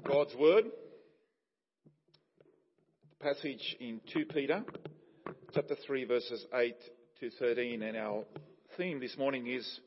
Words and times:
God's 0.00 0.34
Word. 0.34 0.64
Passage 3.20 3.76
in 3.80 4.00
2 4.12 4.26
Peter, 4.26 4.64
chapter 5.52 5.76
3, 5.86 6.04
verses 6.04 6.46
8 6.54 6.74
to 7.20 7.30
13. 7.38 7.82
And 7.82 7.96
our 7.96 8.24
theme 8.76 9.00
this 9.00 9.16
morning 9.18 9.46
is 9.46 9.80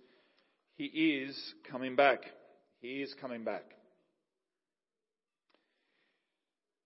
He 0.76 0.86
is 0.86 1.54
coming 1.72 1.96
back. 1.96 2.22
He 2.80 3.02
is 3.02 3.14
coming 3.20 3.44
back. 3.44 3.64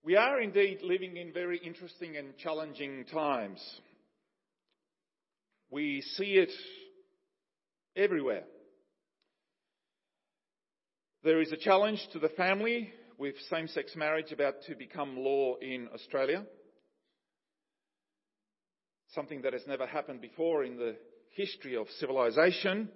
We 0.03 0.15
are 0.15 0.39
indeed 0.39 0.79
living 0.83 1.17
in 1.17 1.33
very 1.33 1.57
interesting 1.57 2.15
and 2.15 2.37
challenging 2.37 3.05
times. 3.11 3.59
We 5.69 6.01
see 6.15 6.35
it 6.35 6.51
everywhere. 7.95 8.43
There 11.23 11.41
is 11.41 11.51
a 11.51 11.57
challenge 11.57 12.07
to 12.13 12.19
the 12.19 12.29
family 12.29 12.93
with 13.17 13.35
same 13.49 13.67
sex 13.67 13.95
marriage 13.95 14.31
about 14.31 14.61
to 14.67 14.75
become 14.75 15.17
law 15.17 15.55
in 15.61 15.87
Australia. 15.93 16.43
Something 19.13 19.41
that 19.41 19.53
has 19.53 19.65
never 19.67 19.87
happened 19.87 20.21
before 20.21 20.63
in 20.63 20.77
the 20.77 20.95
history 21.35 21.75
of 21.75 21.87
civilization, 21.99 22.89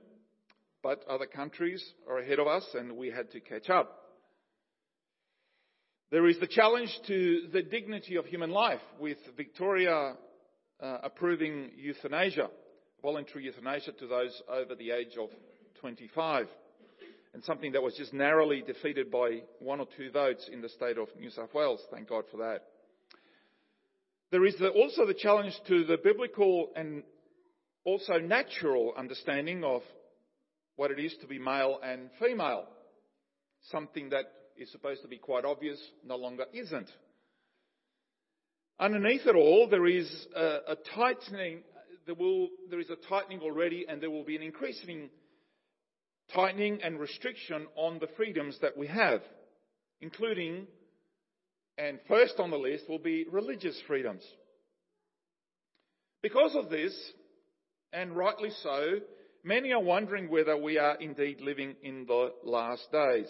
but 0.84 1.03
other 1.09 1.26
countries 1.26 1.84
are 2.07 2.20
ahead 2.20 2.39
of 2.39 2.48
us 2.48 2.65
and 2.76 2.98
we 2.98 3.09
had 3.09 3.31
to 3.31 3.39
catch 3.39 3.70
up. 3.70 3.98
There 6.12 6.27
is 6.27 6.40
the 6.40 6.48
challenge 6.48 6.91
to 7.07 7.48
the 7.53 7.62
dignity 7.62 8.17
of 8.17 8.26
human 8.26 8.51
life 8.51 8.81
with 8.99 9.17
Victoria 9.38 10.13
uh, 10.81 10.98
approving 11.03 11.71
euthanasia, 11.77 12.49
voluntary 13.01 13.45
euthanasia 13.45 13.93
to 13.93 14.07
those 14.07 14.41
over 14.49 14.76
the 14.76 14.91
age 14.91 15.15
of 15.20 15.29
25 15.79 16.48
and 17.34 17.44
something 17.44 17.71
that 17.71 17.81
was 17.81 17.95
just 17.95 18.13
narrowly 18.13 18.62
defeated 18.62 19.09
by 19.09 19.41
one 19.59 19.80
or 19.80 19.88
two 19.98 20.12
votes 20.12 20.49
in 20.52 20.62
the 20.62 20.70
state 20.70 20.98
of 20.98 21.08
New 21.20 21.30
South 21.30 21.54
Wales. 21.54 21.81
Thank 21.91 22.09
God 22.09 22.26
for 22.31 22.38
that. 22.38 22.63
There 24.32 24.46
is 24.46 24.55
also 24.76 25.05
the 25.05 25.13
challenge 25.13 25.54
to 25.68 25.84
the 25.84 25.98
biblical 26.01 26.71
and 26.76 27.04
also 27.84 28.18
natural 28.18 28.93
understanding 28.98 29.63
of 29.63 29.82
what 30.76 30.91
it 30.91 30.99
is 30.99 31.15
to 31.21 31.27
be 31.27 31.40
male 31.40 31.79
and 31.84 32.10
female. 32.20 32.65
Something 33.71 34.10
that 34.10 34.26
is 34.57 34.71
supposed 34.71 35.01
to 35.01 35.07
be 35.07 35.18
quite 35.18 35.45
obvious 35.45 35.79
no 36.05 36.16
longer 36.16 36.45
isn't. 36.54 36.90
Underneath 38.79 39.26
it 39.26 39.35
all, 39.35 39.68
there 39.70 39.85
is 39.85 40.10
a, 40.35 40.57
a 40.70 40.76
tightening. 40.95 41.60
There, 42.05 42.16
will, 42.16 42.48
there 42.70 42.79
is 42.79 42.90
a 42.90 42.95
tightening 43.07 43.41
already, 43.41 43.85
and 43.88 44.01
there 44.01 44.10
will 44.10 44.23
be 44.23 44.35
an 44.35 44.41
increasing 44.41 45.10
tightening 46.34 46.82
and 46.84 46.99
restriction 46.99 47.68
on 47.76 47.99
the 47.99 48.07
freedoms 48.18 48.57
that 48.62 48.77
we 48.77 48.87
have, 48.87 49.21
including, 50.01 50.68
and 51.77 51.99
first 52.07 52.35
on 52.40 52.51
the 52.51 52.57
list 52.57 52.88
will 52.90 52.99
be 52.99 53.26
religious 53.32 53.79
freedoms. 53.88 54.23
Because 56.21 56.55
of 56.55 56.70
this, 56.70 56.93
and 57.93 58.15
rightly 58.15 58.51
so, 58.62 58.99
many 59.43 59.71
are 59.73 59.82
wondering 59.82 60.29
whether 60.29 60.55
we 60.55 60.77
are 60.77 60.96
indeed 60.96 61.41
living 61.41 61.76
in 61.84 62.05
the 62.05 62.32
last 62.43 62.91
days. 62.91 63.27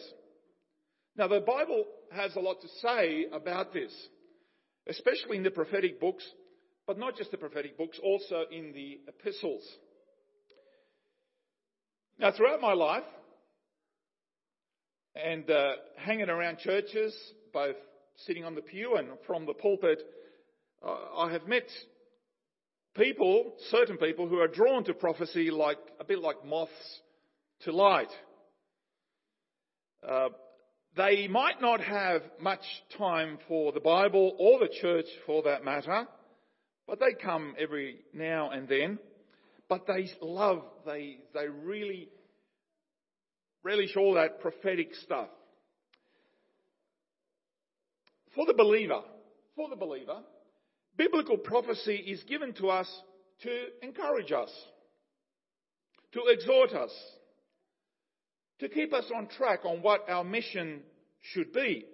Now, 1.15 1.27
the 1.27 1.39
Bible 1.39 1.85
has 2.11 2.35
a 2.35 2.39
lot 2.39 2.61
to 2.61 2.67
say 2.81 3.25
about 3.31 3.73
this, 3.73 3.91
especially 4.87 5.37
in 5.37 5.43
the 5.43 5.51
prophetic 5.51 5.99
books, 5.99 6.23
but 6.87 6.97
not 6.97 7.15
just 7.15 7.31
the 7.31 7.37
prophetic 7.37 7.77
books, 7.77 7.99
also 8.03 8.43
in 8.51 8.73
the 8.73 8.99
epistles. 9.07 9.63
Now, 12.21 12.31
throughout 12.31 12.61
my 12.61 12.73
life, 12.73 13.03
and 15.15 15.49
uh, 15.49 15.71
hanging 15.97 16.29
around 16.29 16.59
churches, 16.59 17.17
both 17.51 17.75
sitting 18.27 18.45
on 18.45 18.53
the 18.53 18.61
pew 18.61 18.95
and 18.95 19.07
from 19.25 19.47
the 19.47 19.55
pulpit, 19.55 20.03
uh, 20.85 21.17
I 21.17 21.31
have 21.31 21.47
met 21.47 21.67
people, 22.95 23.53
certain 23.71 23.97
people, 23.97 24.29
who 24.29 24.37
are 24.37 24.47
drawn 24.47 24.83
to 24.83 24.93
prophecy 24.93 25.49
like 25.49 25.79
a 25.99 26.03
bit 26.03 26.19
like 26.19 26.45
moths 26.45 27.01
to 27.61 27.71
light. 27.71 28.11
Uh, 30.07 30.29
they 30.95 31.27
might 31.27 31.59
not 31.59 31.81
have 31.81 32.21
much 32.39 32.61
time 32.99 33.39
for 33.47 33.71
the 33.71 33.79
Bible 33.79 34.35
or 34.37 34.59
the 34.59 34.71
church 34.79 35.07
for 35.25 35.41
that 35.41 35.65
matter, 35.65 36.05
but 36.87 36.99
they 36.99 37.15
come 37.19 37.55
every 37.57 38.01
now 38.13 38.51
and 38.51 38.67
then 38.67 38.99
but 39.71 39.87
they 39.87 40.11
love, 40.21 40.63
they, 40.85 41.19
they 41.33 41.47
really 41.47 42.09
relish 43.63 43.95
all 43.95 44.15
that 44.15 44.41
prophetic 44.41 44.93
stuff. 44.95 45.29
For 48.35 48.45
the 48.45 48.53
believer, 48.53 48.99
for 49.55 49.69
the 49.69 49.77
believer, 49.77 50.17
biblical 50.97 51.37
prophecy 51.37 51.95
is 51.95 52.21
given 52.23 52.51
to 52.55 52.67
us 52.67 52.89
to 53.43 53.49
encourage 53.81 54.33
us, 54.33 54.49
to 56.15 56.23
exhort 56.27 56.73
us, 56.73 56.91
to 58.59 58.67
keep 58.67 58.93
us 58.93 59.05
on 59.15 59.29
track 59.29 59.61
on 59.63 59.81
what 59.81 60.01
our 60.09 60.25
mission 60.25 60.81
should 61.21 61.53
be. 61.53 61.85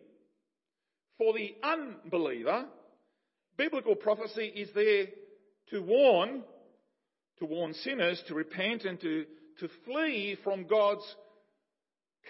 For 1.20 1.32
the 1.32 1.54
unbeliever, 1.62 2.66
biblical 3.56 3.94
prophecy 3.94 4.52
is 4.56 4.70
there 4.74 5.06
to 5.70 5.82
warn 5.84 6.42
to 7.40 7.46
warn 7.46 7.74
sinners 7.74 8.22
to 8.28 8.36
repent 8.36 8.84
and 8.84 9.00
to, 9.02 9.26
to 9.60 9.70
flee 9.86 10.38
from 10.44 10.66
God's 10.66 11.16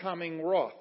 coming 0.01 0.43
wrath. 0.43 0.71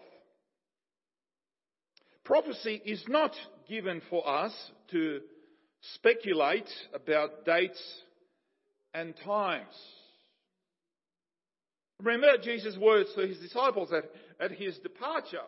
Prophecy 2.24 2.82
is 2.84 3.04
not 3.08 3.32
given 3.68 4.02
for 4.10 4.28
us 4.28 4.52
to 4.90 5.20
speculate 5.94 6.68
about 6.92 7.44
dates 7.44 7.80
and 8.94 9.14
times. 9.24 9.74
Remember 12.02 12.36
Jesus' 12.42 12.76
words 12.76 13.10
to 13.14 13.26
his 13.26 13.38
disciples 13.38 13.92
at, 13.92 14.04
at 14.40 14.52
his 14.52 14.76
departure 14.78 15.38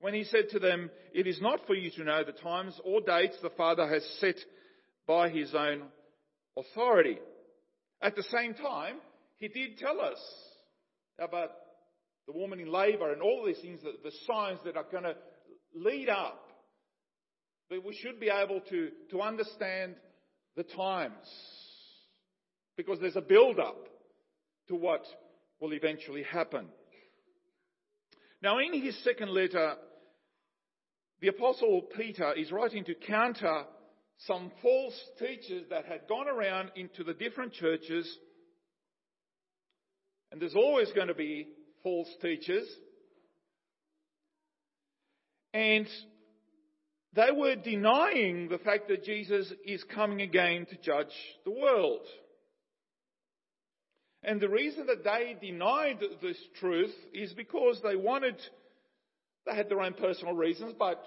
when 0.00 0.14
he 0.14 0.24
said 0.24 0.50
to 0.50 0.58
them, 0.58 0.90
It 1.14 1.26
is 1.26 1.40
not 1.40 1.66
for 1.66 1.74
you 1.74 1.90
to 1.92 2.04
know 2.04 2.22
the 2.24 2.32
times 2.32 2.78
or 2.84 3.00
dates 3.00 3.36
the 3.42 3.50
Father 3.50 3.88
has 3.88 4.04
set 4.20 4.36
by 5.06 5.30
his 5.30 5.54
own 5.54 5.84
authority. 6.56 7.18
At 8.02 8.16
the 8.16 8.24
same 8.24 8.54
time, 8.54 8.96
he 9.38 9.48
did 9.48 9.78
tell 9.78 10.00
us 10.00 10.18
about 11.18 11.50
the 12.26 12.32
woman 12.32 12.58
in 12.58 12.70
labour 12.70 13.12
and 13.12 13.22
all 13.22 13.44
these 13.46 13.60
things, 13.60 13.80
the, 13.82 13.92
the 14.02 14.14
signs 14.26 14.58
that 14.64 14.76
are 14.76 14.86
going 14.90 15.04
to 15.04 15.14
lead 15.74 16.08
up. 16.08 16.48
But 17.70 17.84
we 17.84 17.94
should 17.94 18.18
be 18.20 18.28
able 18.28 18.60
to, 18.70 18.90
to 19.10 19.20
understand 19.20 19.94
the 20.56 20.64
times. 20.64 21.14
Because 22.76 22.98
there's 23.00 23.16
a 23.16 23.20
build 23.20 23.58
up 23.58 23.88
to 24.68 24.74
what 24.74 25.04
will 25.60 25.72
eventually 25.72 26.24
happen. 26.24 26.66
Now, 28.42 28.58
in 28.58 28.82
his 28.82 29.02
second 29.04 29.30
letter, 29.30 29.74
the 31.20 31.28
Apostle 31.28 31.82
Peter 31.96 32.32
is 32.32 32.50
writing 32.50 32.84
to 32.84 32.94
counter 32.94 33.64
some 34.18 34.52
false 34.62 34.98
teachers 35.18 35.64
that 35.70 35.84
had 35.86 36.08
gone 36.08 36.28
around 36.28 36.70
into 36.76 37.04
the 37.04 37.14
different 37.14 37.52
churches, 37.52 38.18
and 40.30 40.40
there's 40.40 40.54
always 40.54 40.90
going 40.92 41.08
to 41.08 41.14
be 41.14 41.48
false 41.82 42.08
teachers, 42.20 42.68
and 45.52 45.86
they 47.14 47.30
were 47.30 47.56
denying 47.56 48.48
the 48.48 48.58
fact 48.58 48.88
that 48.88 49.04
Jesus 49.04 49.52
is 49.66 49.84
coming 49.94 50.22
again 50.22 50.66
to 50.66 50.76
judge 50.76 51.12
the 51.44 51.50
world. 51.50 52.06
And 54.22 54.40
the 54.40 54.48
reason 54.48 54.86
that 54.86 55.04
they 55.04 55.36
denied 55.40 55.98
this 56.22 56.38
truth 56.60 56.94
is 57.12 57.32
because 57.34 57.80
they 57.82 57.96
wanted, 57.96 58.40
they 59.46 59.54
had 59.54 59.68
their 59.68 59.80
own 59.80 59.94
personal 59.94 60.34
reasons, 60.34 60.74
but 60.78 61.02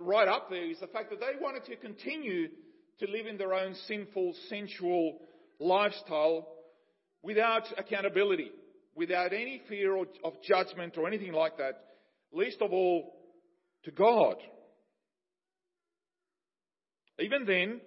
right 0.00 0.26
up 0.26 0.48
there 0.50 0.64
is 0.64 0.80
the 0.80 0.86
fact 0.86 1.10
that 1.10 1.20
they 1.20 1.40
wanted 1.40 1.64
to 1.66 1.76
continue 1.76 2.48
to 2.98 3.06
live 3.06 3.26
in 3.26 3.36
their 3.36 3.54
own 3.54 3.74
sinful, 3.86 4.34
sensual 4.48 5.18
lifestyle 5.58 6.48
without 7.22 7.64
accountability, 7.78 8.50
without 8.94 9.32
any 9.32 9.62
fear 9.68 9.96
of 9.96 10.42
judgment 10.46 10.96
or 10.96 11.06
anything 11.06 11.32
like 11.32 11.58
that, 11.58 11.84
least 12.32 12.60
of 12.62 12.72
all 12.72 13.14
to 13.84 13.90
God. 13.90 14.36
Even 17.18 17.44
then, 17.44 17.80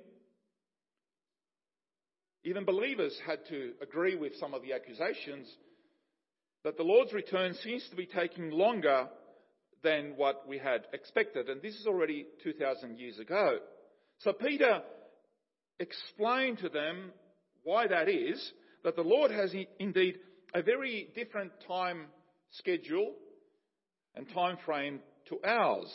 even 2.44 2.66
believers 2.66 3.18
had 3.26 3.40
to 3.50 3.74
agree 3.82 4.16
with 4.16 4.36
some 4.40 4.54
of 4.54 4.62
the 4.62 4.74
accusations 4.74 5.48
that 6.64 6.78
the 6.78 6.84
Lord's 6.84 7.14
return 7.14 7.54
seems 7.64 7.88
to 7.90 7.96
be 7.96 8.06
taking 8.06 8.52
longer 8.52 9.08
than 9.84 10.14
what 10.16 10.48
we 10.48 10.58
had 10.58 10.88
expected. 10.94 11.50
And 11.50 11.62
this 11.62 11.76
is 11.76 11.86
already 11.86 12.26
2,000 12.44 12.98
years 12.98 13.20
ago. 13.20 13.58
So 14.20 14.34
Peter 14.34 14.82
explained 15.80 16.60
to 16.60 16.70
them 16.70 17.12
why 17.64 17.88
that 17.88 18.10
is, 18.10 18.52
that 18.84 18.96
the 18.96 19.02
Lord 19.02 19.32
has 19.32 19.54
indeed 19.80 20.20
a 20.54 20.62
very 20.62 21.10
different 21.16 21.52
time 21.68 22.06
schedule 22.52 23.14
and 24.16 24.28
time 24.34 24.58
frame 24.66 25.00
to 25.30 25.40
ours. 25.44 25.92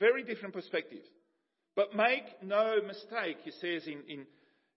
Very 0.00 0.24
different 0.24 0.54
perspective. 0.54 1.02
But 1.76 1.94
make 1.94 2.24
no 2.42 2.76
mistake, 2.86 3.38
he 3.44 3.50
says 3.52 3.86
in, 3.86 4.02
in, 4.08 4.26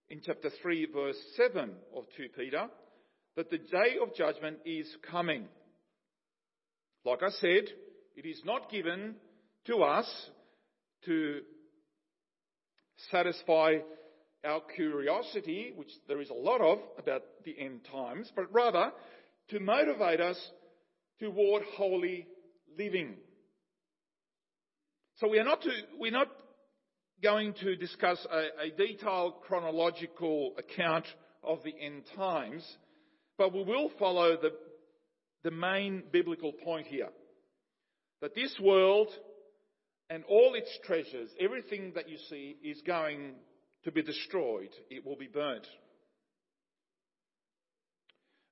in 0.09 0.21
chapter 0.23 0.49
3, 0.61 0.87
verse 0.93 1.17
7 1.35 1.71
of 1.95 2.05
2 2.15 2.27
Peter, 2.37 2.67
that 3.35 3.49
the 3.49 3.57
day 3.57 3.97
of 4.01 4.15
judgment 4.15 4.57
is 4.65 4.87
coming. 5.09 5.45
Like 7.03 7.21
I 7.21 7.29
said, 7.29 7.65
it 8.15 8.25
is 8.25 8.41
not 8.45 8.71
given 8.71 9.15
to 9.65 9.77
us 9.83 10.05
to 11.05 11.41
satisfy 13.11 13.75
our 14.45 14.61
curiosity, 14.75 15.73
which 15.75 15.89
there 16.07 16.21
is 16.21 16.29
a 16.29 16.33
lot 16.33 16.61
of 16.61 16.79
about 16.97 17.23
the 17.43 17.59
end 17.59 17.81
times, 17.91 18.31
but 18.35 18.51
rather 18.53 18.91
to 19.49 19.59
motivate 19.59 20.21
us 20.21 20.39
toward 21.19 21.63
holy 21.75 22.27
living. 22.77 23.15
So 25.17 25.29
we 25.29 25.39
are 25.39 25.43
not, 25.43 25.61
to, 25.61 25.71
we're 25.99 26.11
not 26.11 26.29
going 27.23 27.53
to 27.61 27.75
discuss 27.75 28.25
a, 28.31 28.65
a 28.65 28.69
detailed 28.69 29.41
chronological 29.41 30.53
account 30.57 31.05
of 31.43 31.59
the 31.63 31.73
end 31.79 32.03
times, 32.15 32.65
but 33.37 33.53
we 33.53 33.63
will 33.63 33.89
follow 33.97 34.37
the, 34.37 34.51
the 35.43 35.51
main 35.51 36.03
biblical 36.11 36.51
point 36.51 36.87
here. 36.87 37.09
That 38.21 38.35
this 38.35 38.55
world 38.59 39.09
and 40.09 40.23
all 40.25 40.53
its 40.55 40.69
treasures, 40.85 41.29
everything 41.39 41.93
that 41.95 42.09
you 42.09 42.17
see, 42.29 42.57
is 42.63 42.81
going 42.85 43.33
to 43.83 43.91
be 43.91 44.01
destroyed. 44.01 44.69
It 44.89 45.05
will 45.05 45.15
be 45.15 45.27
burnt. 45.27 45.67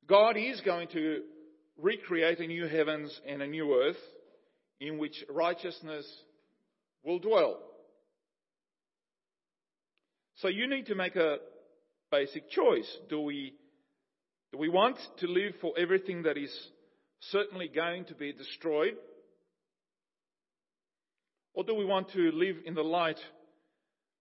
God 0.08 0.36
is 0.38 0.62
going 0.62 0.90
to 0.90 1.22
recreate 1.78 2.40
a 2.40 2.48
new 2.48 2.68
heavens 2.68 3.20
and 3.28 3.42
a 3.42 3.48
new 3.48 3.74
earth 3.82 3.98
in 4.80 4.98
which 4.98 5.24
righteousness 5.30 6.06
will 7.04 7.20
dwell. 7.20 7.60
So 10.38 10.50
you 10.50 10.68
need 10.68 10.88
to 10.88 10.96
make 10.96 11.16
a 11.16 11.38
basic 12.12 12.50
choice. 12.50 12.98
Do 13.10 13.22
we, 13.22 13.54
do 14.52 14.58
we 14.58 14.70
want 14.70 14.98
to 15.20 15.28
live 15.28 15.54
for 15.62 15.74
everything 15.78 16.24
that 16.24 16.38
is 16.38 16.54
certainly 17.32 17.70
going 17.74 18.06
to 18.06 18.16
be 18.16 18.34
destroyed? 18.34 18.96
Or 21.54 21.64
do 21.64 21.76
we 21.76 21.86
want 21.86 22.12
to 22.14 22.32
live 22.32 22.58
in 22.66 22.74
the 22.74 22.84
light 22.84 23.20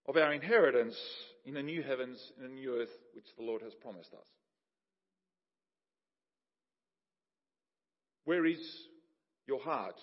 of 0.06 0.16
our 0.16 0.32
inheritance 0.32 0.96
in 1.44 1.54
the 1.54 1.62
new 1.62 1.82
heavens 1.82 2.20
and 2.36 2.50
the 2.50 2.54
new 2.54 2.80
earth 2.80 2.90
which 3.14 3.24
the 3.38 3.44
Lord 3.44 3.62
has 3.62 3.72
promised 3.74 4.12
us? 4.12 4.26
Where 8.24 8.46
is 8.46 8.60
your 9.46 9.60
heart? 9.60 9.96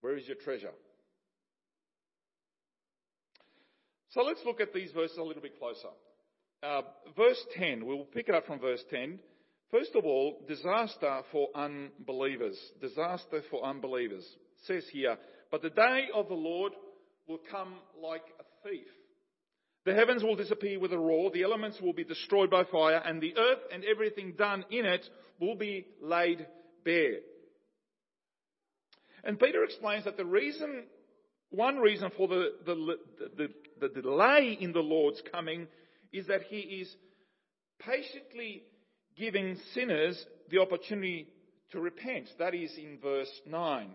Where 0.00 0.16
is 0.16 0.26
your 0.26 0.36
treasure? 0.36 0.72
So 4.10 4.22
let's 4.22 4.40
look 4.44 4.60
at 4.60 4.72
these 4.72 4.92
verses 4.92 5.18
a 5.18 5.22
little 5.22 5.42
bit 5.42 5.58
closer. 5.58 5.88
Uh, 6.62 6.82
verse 7.16 7.44
10, 7.56 7.84
we'll 7.84 8.04
pick 8.04 8.28
it 8.28 8.34
up 8.34 8.46
from 8.46 8.60
verse 8.60 8.82
10. 8.90 9.18
First 9.70 9.94
of 9.94 10.04
all, 10.04 10.42
disaster 10.48 11.20
for 11.32 11.48
unbelievers. 11.54 12.58
Disaster 12.80 13.42
for 13.50 13.64
unbelievers. 13.64 14.22
It 14.22 14.66
says 14.66 14.84
here, 14.90 15.18
but 15.56 15.62
the 15.62 15.70
day 15.70 16.08
of 16.12 16.28
the 16.28 16.34
Lord 16.34 16.74
will 17.26 17.40
come 17.50 17.76
like 17.98 18.24
a 18.38 18.68
thief. 18.68 18.84
The 19.86 19.94
heavens 19.94 20.22
will 20.22 20.36
disappear 20.36 20.78
with 20.78 20.92
a 20.92 20.98
roar, 20.98 21.30
the 21.30 21.44
elements 21.44 21.80
will 21.80 21.94
be 21.94 22.04
destroyed 22.04 22.50
by 22.50 22.64
fire, 22.64 23.00
and 23.02 23.22
the 23.22 23.34
earth 23.38 23.60
and 23.72 23.82
everything 23.82 24.34
done 24.36 24.66
in 24.70 24.84
it 24.84 25.08
will 25.40 25.56
be 25.56 25.86
laid 26.02 26.46
bare. 26.84 27.20
And 29.24 29.40
Peter 29.40 29.64
explains 29.64 30.04
that 30.04 30.18
the 30.18 30.26
reason, 30.26 30.84
one 31.48 31.78
reason 31.78 32.10
for 32.18 32.28
the, 32.28 32.50
the, 32.66 32.98
the, 33.38 33.48
the, 33.80 34.02
delay 34.02 34.58
in 34.60 34.74
the 34.74 34.80
Lord's 34.80 35.22
coming 35.32 35.68
is 36.12 36.26
that 36.26 36.42
he 36.50 36.58
is 36.58 36.94
patiently 37.78 38.64
giving 39.16 39.56
sinners 39.72 40.22
the 40.50 40.58
opportunity 40.58 41.28
to 41.70 41.80
repent. 41.80 42.28
That 42.38 42.54
is 42.54 42.76
in 42.76 42.98
verse 43.02 43.32
9. 43.46 43.94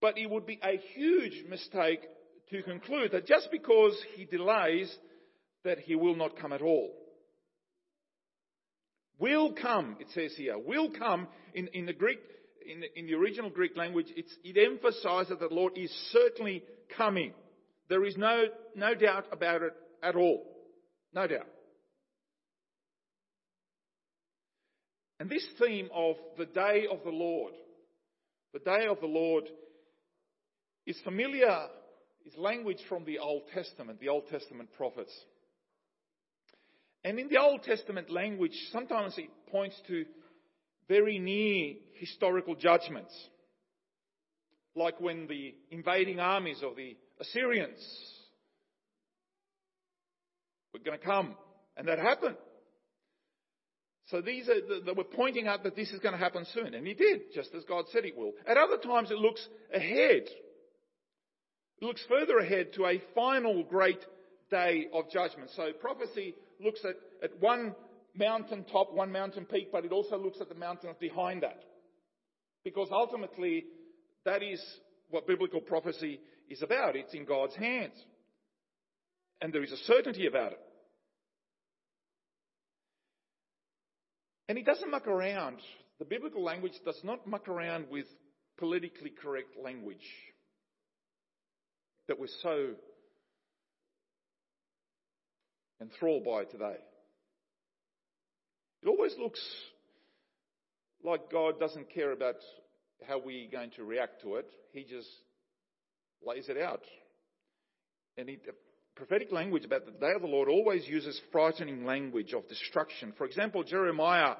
But 0.00 0.18
it 0.18 0.28
would 0.28 0.46
be 0.46 0.60
a 0.62 0.80
huge 0.94 1.44
mistake 1.48 2.00
to 2.50 2.62
conclude 2.62 3.12
that 3.12 3.26
just 3.26 3.48
because 3.50 3.96
he 4.16 4.24
delays, 4.24 4.94
that 5.64 5.78
he 5.78 5.94
will 5.94 6.16
not 6.16 6.38
come 6.38 6.52
at 6.52 6.62
all. 6.62 6.92
Will 9.18 9.52
come, 9.52 9.96
it 10.00 10.08
says 10.14 10.34
here. 10.36 10.58
Will 10.58 10.90
come 10.90 11.28
in, 11.54 11.68
in 11.68 11.86
the 11.86 11.92
Greek, 11.92 12.18
in 12.66 12.80
the, 12.80 12.98
in 12.98 13.06
the 13.06 13.14
original 13.14 13.50
Greek 13.50 13.76
language, 13.76 14.08
it 14.16 14.58
emphasizes 14.58 15.28
that 15.28 15.40
the 15.40 15.54
Lord 15.54 15.76
is 15.76 15.90
certainly 16.10 16.62
coming. 16.96 17.32
There 17.88 18.04
is 18.04 18.16
no, 18.16 18.44
no 18.74 18.94
doubt 18.94 19.26
about 19.32 19.62
it 19.62 19.72
at 20.02 20.16
all. 20.16 20.44
No 21.14 21.26
doubt. 21.26 21.46
And 25.20 25.30
this 25.30 25.46
theme 25.58 25.88
of 25.94 26.16
the 26.36 26.46
day 26.46 26.86
of 26.90 26.98
the 27.04 27.10
Lord, 27.10 27.52
the 28.52 28.58
day 28.58 28.86
of 28.90 29.00
the 29.00 29.06
Lord 29.06 29.44
is 30.86 30.98
familiar, 31.04 31.66
is 32.26 32.36
language 32.36 32.80
from 32.88 33.04
the 33.04 33.18
Old 33.18 33.42
Testament, 33.52 34.00
the 34.00 34.08
Old 34.08 34.28
Testament 34.28 34.70
prophets. 34.76 35.12
And 37.04 37.18
in 37.18 37.28
the 37.28 37.38
Old 37.38 37.62
Testament 37.62 38.10
language, 38.10 38.56
sometimes 38.72 39.16
it 39.18 39.28
points 39.50 39.76
to 39.88 40.04
very 40.88 41.18
near 41.18 41.74
historical 41.94 42.54
judgments. 42.54 43.14
Like 44.74 45.00
when 45.00 45.26
the 45.26 45.54
invading 45.70 46.18
armies 46.18 46.60
of 46.62 46.76
the 46.76 46.96
Assyrians 47.20 47.78
were 50.72 50.80
going 50.80 50.98
to 50.98 51.04
come. 51.04 51.36
And 51.76 51.88
that 51.88 51.98
happened. 51.98 52.36
So 54.08 54.20
these 54.20 54.48
are, 54.48 54.80
they 54.84 54.92
were 54.92 55.04
pointing 55.04 55.46
out 55.46 55.62
that 55.64 55.76
this 55.76 55.90
is 55.90 56.00
going 56.00 56.12
to 56.12 56.18
happen 56.18 56.44
soon. 56.52 56.74
And 56.74 56.86
he 56.86 56.94
did, 56.94 57.32
just 57.34 57.50
as 57.56 57.64
God 57.64 57.86
said 57.92 58.04
it 58.04 58.16
will. 58.16 58.32
At 58.46 58.56
other 58.56 58.76
times 58.76 59.10
it 59.10 59.18
looks 59.18 59.46
ahead 59.72 60.24
it 61.80 61.84
looks 61.84 62.04
further 62.08 62.38
ahead 62.38 62.72
to 62.74 62.86
a 62.86 63.02
final 63.14 63.62
great 63.64 64.00
day 64.50 64.86
of 64.92 65.10
judgment. 65.10 65.50
So 65.56 65.72
prophecy 65.80 66.34
looks 66.60 66.80
at, 66.84 66.96
at 67.22 67.40
one 67.40 67.74
mountain 68.14 68.64
top, 68.70 68.92
one 68.94 69.10
mountain 69.10 69.44
peak, 69.44 69.70
but 69.72 69.84
it 69.84 69.92
also 69.92 70.16
looks 70.16 70.40
at 70.40 70.48
the 70.48 70.54
mountains 70.54 70.96
behind 71.00 71.42
that. 71.42 71.62
Because 72.64 72.88
ultimately, 72.90 73.64
that 74.24 74.42
is 74.42 74.62
what 75.10 75.26
biblical 75.26 75.60
prophecy 75.60 76.20
is 76.48 76.62
about. 76.62 76.96
It's 76.96 77.14
in 77.14 77.24
God's 77.24 77.56
hands. 77.56 77.94
And 79.40 79.52
there 79.52 79.62
is 79.62 79.72
a 79.72 79.76
certainty 79.78 80.26
about 80.26 80.52
it. 80.52 80.60
And 84.48 84.56
he 84.56 84.64
doesn't 84.64 84.90
muck 84.90 85.06
around. 85.06 85.58
The 85.98 86.04
biblical 86.04 86.42
language 86.42 86.74
does 86.84 87.00
not 87.02 87.26
muck 87.26 87.48
around 87.48 87.86
with 87.90 88.06
politically 88.58 89.10
correct 89.10 89.56
language 89.62 90.04
that 92.08 92.18
we're 92.18 92.26
so 92.42 92.70
enthralled 95.80 96.24
by 96.24 96.44
today. 96.44 96.76
It 98.82 98.88
always 98.88 99.14
looks 99.18 99.40
like 101.02 101.30
God 101.30 101.58
doesn't 101.58 101.92
care 101.92 102.12
about 102.12 102.36
how 103.06 103.20
we're 103.24 103.50
going 103.50 103.70
to 103.76 103.84
react 103.84 104.22
to 104.22 104.36
it. 104.36 104.46
He 104.72 104.84
just 104.84 105.08
lays 106.26 106.48
it 106.48 106.58
out. 106.58 106.82
And 108.16 108.28
he, 108.28 108.38
prophetic 108.94 109.32
language 109.32 109.64
about 109.64 109.86
the 109.86 109.92
day 109.92 110.12
of 110.14 110.22
the 110.22 110.28
Lord 110.28 110.48
always 110.48 110.86
uses 110.86 111.20
frightening 111.32 111.84
language 111.84 112.32
of 112.32 112.48
destruction. 112.48 113.12
For 113.16 113.24
example, 113.24 113.64
Jeremiah, 113.64 114.36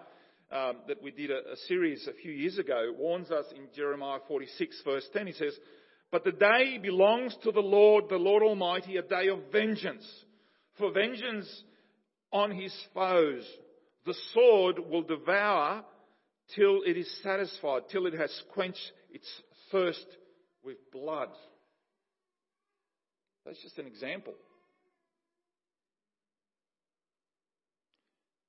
um, 0.53 0.77
that 0.89 1.03
we 1.03 1.11
did 1.11 1.31
a, 1.31 1.53
a 1.53 1.57
series 1.69 2.07
a 2.07 2.13
few 2.13 2.33
years 2.33 2.59
ago, 2.59 2.93
warns 2.97 3.31
us 3.31 3.47
in 3.55 3.65
Jeremiah 3.75 4.21
46 4.29 4.83
verse 4.85 5.09
10. 5.13 5.27
He 5.27 5.33
says, 5.33 5.55
but 6.15 6.23
the 6.23 6.31
day 6.31 6.79
belongs 6.81 7.37
to 7.43 7.51
the 7.51 7.59
Lord, 7.59 8.05
the 8.09 8.15
Lord 8.19 8.45
Almighty, 8.45 8.99
a 8.99 9.03
day 9.03 9.27
of 9.31 9.51
vengeance. 9.51 10.07
For 10.79 10.93
vengeance 10.93 11.65
on 12.33 12.53
his 12.53 12.73
foes. 12.95 13.45
The 14.07 14.15
sword 14.33 14.79
will 14.79 15.03
devour 15.03 15.83
till 16.55 16.83
it 16.87 16.97
is 16.97 17.13
satisfied, 17.25 17.89
till 17.91 18.07
it 18.07 18.15
has 18.15 18.31
quenched 18.53 18.93
its 19.11 19.29
thirst 19.73 20.07
with 20.63 20.77
blood. 20.93 21.31
That's 23.45 23.61
just 23.61 23.79
an 23.79 23.89
example. 23.89 24.35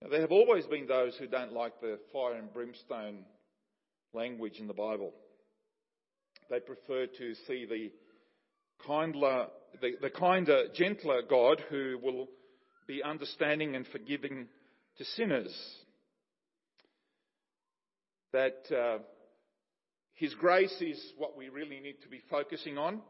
Now, 0.03 0.09
there 0.09 0.21
have 0.21 0.31
always 0.31 0.67
been 0.67 0.85
those 0.85 1.17
who 1.17 1.25
don't 1.25 1.53
like 1.53 1.81
the 1.81 1.97
fire 2.13 2.35
and 2.35 2.53
brimstone 2.53 3.25
language 4.13 4.59
in 4.59 4.67
the 4.67 4.73
Bible. 4.75 5.15
They 6.49 6.59
prefer 6.59 7.07
to 7.07 7.33
see 7.47 7.65
the 7.65 7.91
kinder, 8.85 9.47
the, 9.81 9.91
the 10.01 10.09
kinder, 10.09 10.65
gentler 10.73 11.21
God 11.27 11.61
who 11.69 11.99
will 12.01 12.27
be 12.87 13.01
understanding 13.03 13.75
and 13.75 13.85
forgiving 13.87 14.47
to 14.97 15.05
sinners. 15.05 15.53
That 18.31 18.63
uh, 18.71 18.99
His 20.13 20.33
grace 20.35 20.75
is 20.81 21.01
what 21.17 21.37
we 21.37 21.49
really 21.49 21.79
need 21.79 22.01
to 22.03 22.09
be 22.09 22.21
focusing 22.29 22.77
on. 22.77 23.01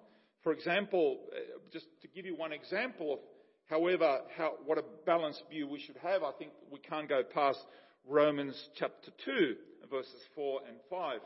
For 0.44 0.54
example, 0.54 1.20
uh, 1.34 1.40
just 1.74 1.86
to 2.02 2.08
give 2.08 2.26
you 2.26 2.36
one 2.36 2.54
example 2.54 3.14
of 3.14 3.20
however, 3.68 4.20
how, 4.38 4.54
what 4.66 4.78
a 4.78 4.84
balanced 5.06 5.44
view 5.50 5.68
we 5.68 5.80
should 5.80 5.98
have, 5.98 6.24
I 6.24 6.32
think 6.38 6.52
we 6.72 6.80
can't 6.80 7.10
go 7.10 7.24
past 7.24 7.60
Romans 8.08 8.56
chapter 8.76 9.12
2, 9.26 9.56
verses 9.90 10.22
4 10.36 10.62
and 10.68 10.78
5. 10.90 11.20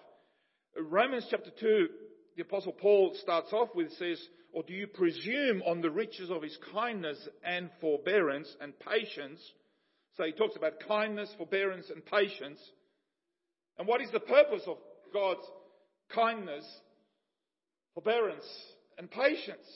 Romans 0.78 1.26
chapter 1.30 1.52
2, 1.60 1.88
the 2.36 2.44
apostle 2.44 2.74
Paul 2.74 3.14
starts 3.22 3.52
off 3.54 3.70
with 3.76 3.92
says, 3.94 4.20
or 4.54 4.64
do 4.64 4.74
you 4.74 4.88
presume 4.88 5.62
on 5.66 5.82
the 5.82 5.90
riches 5.90 6.32
of 6.32 6.42
his 6.42 6.58
kindness 6.74 7.18
and 7.44 7.70
forbearance 7.82 8.56
and 8.62 8.74
patience? 8.80 9.40
So 10.18 10.24
he 10.24 10.32
talks 10.32 10.56
about 10.56 10.80
kindness, 10.88 11.34
forbearance 11.38 11.90
and 11.90 12.06
patience. 12.06 12.60
And 13.78 13.88
what 13.88 14.02
is 14.02 14.10
the 14.12 14.20
purpose 14.20 14.64
of 14.68 14.78
God's 15.14 15.46
kindness, 16.14 16.66
forbearance 17.94 18.46
and 18.98 19.10
patience? 19.10 19.68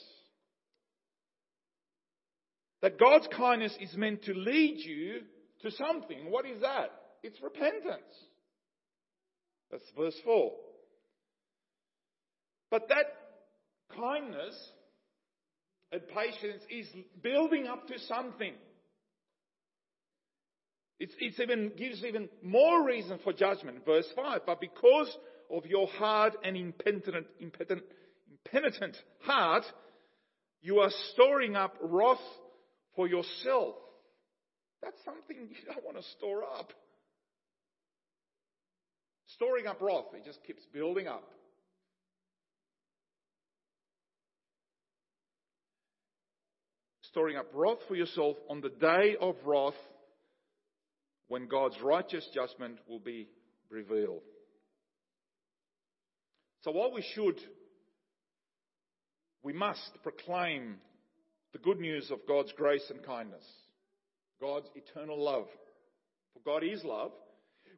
That 2.82 3.00
God's 3.00 3.28
kindness 3.28 3.78
is 3.80 3.96
meant 3.96 4.24
to 4.24 4.34
lead 4.34 4.78
you 4.80 5.22
to 5.62 5.72
something. 5.72 6.30
What 6.30 6.46
is 6.46 6.62
that? 6.62 6.90
It's 7.22 7.42
repentance. 7.42 8.02
That's 9.72 9.90
verse 9.98 10.20
4. 10.26 10.52
But 12.74 12.90
that 12.90 13.06
kindness 13.96 14.60
and 15.92 16.02
patience 16.08 16.64
is 16.72 16.88
building 17.22 17.68
up 17.68 17.86
to 17.86 18.00
something. 18.00 18.52
It's, 21.00 21.14
it's 21.20 21.40
even 21.40 21.74
gives 21.78 22.04
even 22.04 22.30
more 22.42 22.84
reason 22.84 23.20
for 23.24 23.32
judgment. 23.32 23.86
Verse 23.86 24.08
5. 24.16 24.42
But 24.48 24.60
because 24.60 25.16
of 25.52 25.68
your 25.68 25.86
hard 25.86 26.34
and 26.44 26.58
impenitent, 26.58 27.28
impenitent, 27.40 27.84
impenitent 28.44 28.98
heart, 29.20 29.66
you 30.64 30.80
are 30.80 30.90
storing 31.12 31.56
up 31.56 31.78
wrath 31.80 32.18
for 32.96 33.08
yourself. 33.08 33.76
That's 34.82 34.98
something 35.06 35.38
you 35.48 35.72
don't 35.72 35.86
want 35.86 35.98
to 35.98 36.04
store 36.18 36.44
up. 36.44 36.74
Storing 39.36 39.68
up 39.68 39.80
wrath, 39.80 40.06
it 40.16 40.26
just 40.26 40.44
keeps 40.44 40.64
building 40.74 41.08
up. 41.08 41.30
Storing 47.14 47.38
up 47.38 47.46
wrath 47.54 47.78
for 47.88 47.94
yourself 47.94 48.38
on 48.50 48.60
the 48.60 48.70
day 48.70 49.16
of 49.22 49.36
wrath 49.46 49.76
when 51.28 51.48
God's 51.48 51.80
righteous 51.80 52.28
judgment 52.34 52.80
will 52.88 52.98
be 52.98 53.30
revealed. 53.70 54.24
So 56.62 56.72
while 56.72 56.92
we 56.92 57.06
should, 57.14 57.40
we 59.44 59.54
must 59.54 59.92
proclaim 60.02 60.78
the 61.52 61.60
good 61.60 61.80
news 61.80 62.10
of 62.10 62.18
God's 62.28 62.52
grace 62.58 62.90
and 62.90 63.06
kindness, 63.06 63.46
God's 64.42 64.70
eternal 64.74 65.24
love. 65.24 65.46
For 66.34 66.40
God 66.44 66.64
is 66.64 66.84
love. 66.84 67.12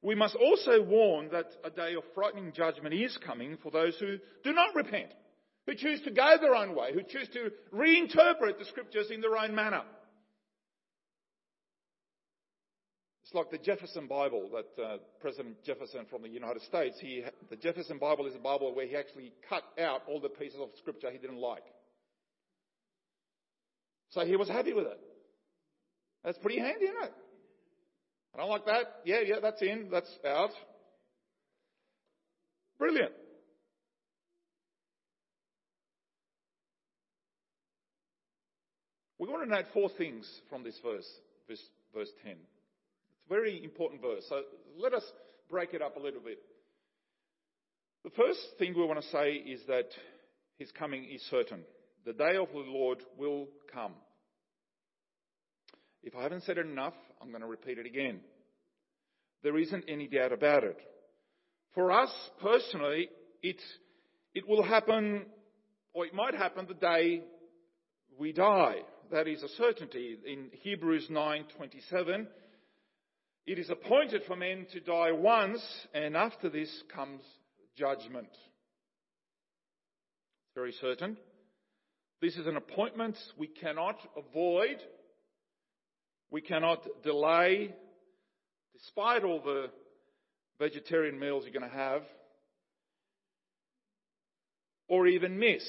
We 0.01 0.15
must 0.15 0.37
also 0.37 0.81
warn 0.81 1.27
that 1.33 1.51
a 1.65 1.69
day 1.71 1.95
of 1.95 2.03
frightening 2.13 2.53
judgment 2.53 2.95
is 2.95 3.17
coming 3.25 3.57
for 3.61 3.69
those 3.69 3.97
who 3.99 4.15
do 4.45 4.53
not 4.53 4.75
repent, 4.75 5.11
who 5.65 5.75
choose 5.75 6.01
to 6.01 6.11
go 6.11 6.35
their 6.39 6.55
own 6.55 6.75
way, 6.75 6.93
who 6.93 7.01
choose 7.01 7.27
to 7.33 7.51
reinterpret 7.73 8.59
the 8.59 8.65
scriptures 8.65 9.09
in 9.11 9.21
their 9.21 9.37
own 9.37 9.55
manner. 9.55 9.81
It's 13.23 13.33
like 13.33 13.49
the 13.49 13.57
Jefferson 13.57 14.05
Bible 14.05 14.51
that 14.53 14.81
uh, 14.81 14.97
President 15.19 15.63
Jefferson 15.63 16.05
from 16.11 16.21
the 16.21 16.29
United 16.29 16.61
States, 16.61 16.97
he, 16.99 17.23
the 17.49 17.55
Jefferson 17.55 17.97
Bible 17.97 18.27
is 18.27 18.35
a 18.35 18.39
Bible 18.39 18.75
where 18.75 18.85
he 18.85 18.95
actually 18.95 19.33
cut 19.49 19.63
out 19.79 20.03
all 20.07 20.19
the 20.19 20.29
pieces 20.29 20.59
of 20.61 20.69
scripture 20.77 21.09
he 21.11 21.17
didn't 21.17 21.39
like. 21.39 21.63
So 24.11 24.23
he 24.23 24.35
was 24.35 24.47
happy 24.47 24.73
with 24.73 24.85
it. 24.85 24.99
That's 26.23 26.37
pretty 26.37 26.59
handy, 26.59 26.85
isn't 26.85 27.03
it? 27.03 27.13
I 28.35 28.37
don't 28.37 28.49
like 28.49 28.65
that. 28.65 29.01
Yeah, 29.05 29.21
yeah, 29.25 29.35
that's 29.41 29.61
in, 29.61 29.89
that's 29.91 30.09
out. 30.27 30.51
Brilliant. 32.77 33.13
We 39.17 39.29
want 39.29 39.43
to 39.43 39.49
note 39.49 39.65
four 39.73 39.89
things 39.97 40.29
from 40.49 40.63
this 40.63 40.77
verse, 40.83 41.07
verse, 41.47 41.61
verse 41.93 42.09
10. 42.23 42.33
It's 42.33 43.25
a 43.25 43.33
very 43.33 43.63
important 43.63 44.01
verse. 44.01 44.25
So 44.27 44.41
let 44.77 44.93
us 44.93 45.03
break 45.49 45.73
it 45.73 45.81
up 45.81 45.95
a 45.95 45.99
little 45.99 46.19
bit. 46.19 46.39
The 48.03 48.09
first 48.11 48.39
thing 48.59 48.73
we 48.75 48.85
want 48.85 49.01
to 49.01 49.09
say 49.09 49.31
is 49.33 49.61
that 49.67 49.87
his 50.57 50.69
coming 50.71 51.05
is 51.05 51.21
certain. 51.29 51.61
The 52.05 52.13
day 52.13 52.35
of 52.35 52.49
the 52.51 52.59
Lord 52.59 52.99
will 53.17 53.47
come. 53.73 53.93
If 56.03 56.15
I 56.15 56.21
haven't 56.21 56.43
said 56.43 56.57
it 56.57 56.67
enough, 56.67 56.93
I'm 57.21 57.29
going 57.29 57.41
to 57.41 57.47
repeat 57.47 57.79
it 57.79 57.85
again. 57.85 58.19
There 59.43 59.57
isn't 59.57 59.85
any 59.87 60.07
doubt 60.07 60.33
about 60.33 60.63
it. 60.63 60.77
For 61.73 61.91
us 61.91 62.11
personally, 62.41 63.09
it, 63.41 63.61
it 64.33 64.47
will 64.47 64.61
happen, 64.61 65.25
or 65.93 66.05
it 66.05 66.13
might 66.13 66.35
happen 66.35 66.67
the 66.67 66.75
day 66.75 67.21
we 68.17 68.31
die. 68.31 68.77
That 69.11 69.27
is 69.27 69.43
a 69.43 69.49
certainty. 69.49 70.17
In 70.25 70.49
Hebrews 70.61 71.07
9:27, 71.09 72.27
it 73.45 73.59
is 73.59 73.69
appointed 73.69 74.23
for 74.25 74.35
men 74.35 74.65
to 74.73 74.79
die 74.79 75.11
once, 75.11 75.61
and 75.93 76.17
after 76.17 76.49
this 76.49 76.83
comes 76.93 77.21
judgment. 77.75 78.29
Very 80.55 80.71
certain. 80.73 81.17
This 82.21 82.37
is 82.37 82.47
an 82.47 82.55
appointment 82.55 83.17
we 83.37 83.47
cannot 83.47 83.97
avoid 84.17 84.81
we 86.31 86.41
cannot 86.41 86.85
delay, 87.03 87.73
despite 88.73 89.23
all 89.23 89.41
the 89.41 89.69
vegetarian 90.59 91.19
meals 91.19 91.43
you're 91.43 91.57
going 91.57 91.69
to 91.69 91.77
have, 91.77 92.01
or 94.87 95.07
even 95.07 95.39
miss. 95.39 95.63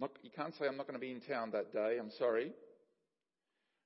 Not, 0.00 0.10
you 0.22 0.30
can't 0.34 0.54
say 0.56 0.66
I'm 0.66 0.76
not 0.76 0.86
going 0.86 0.98
to 0.98 1.04
be 1.04 1.10
in 1.10 1.20
town 1.20 1.50
that 1.52 1.72
day, 1.72 1.96
I'm 1.98 2.10
sorry. 2.18 2.52